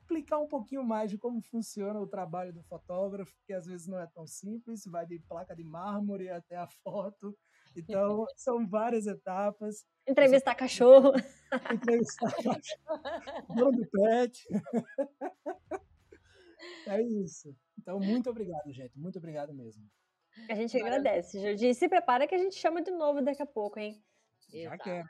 [0.08, 4.00] explicar um pouquinho mais de como funciona o trabalho do fotógrafo, que às vezes não
[4.00, 7.38] é tão simples, vai de placa de mármore até a foto.
[7.76, 9.86] Então, são várias etapas.
[10.08, 11.12] Entrevistar cachorro.
[11.74, 13.56] Entrevistar cachorro.
[13.56, 14.48] Dono do pet.
[16.88, 17.56] É isso.
[17.78, 18.98] Então, muito obrigado, gente.
[18.98, 19.84] Muito obrigado mesmo.
[20.50, 21.74] A gente agradece, Jordi.
[21.74, 24.02] Se prepara que a gente chama de novo daqui a pouco, hein?
[24.50, 24.84] Já Exato.
[24.84, 25.06] quer.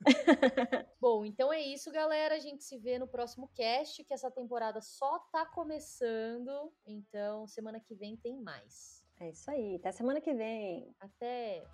[1.00, 2.34] Bom, então é isso, galera.
[2.34, 6.72] A gente se vê no próximo cast, que essa temporada só tá começando.
[6.86, 9.04] Então, semana que vem tem mais.
[9.20, 9.76] É isso aí.
[9.76, 10.94] Até semana que vem.
[11.00, 11.64] Até.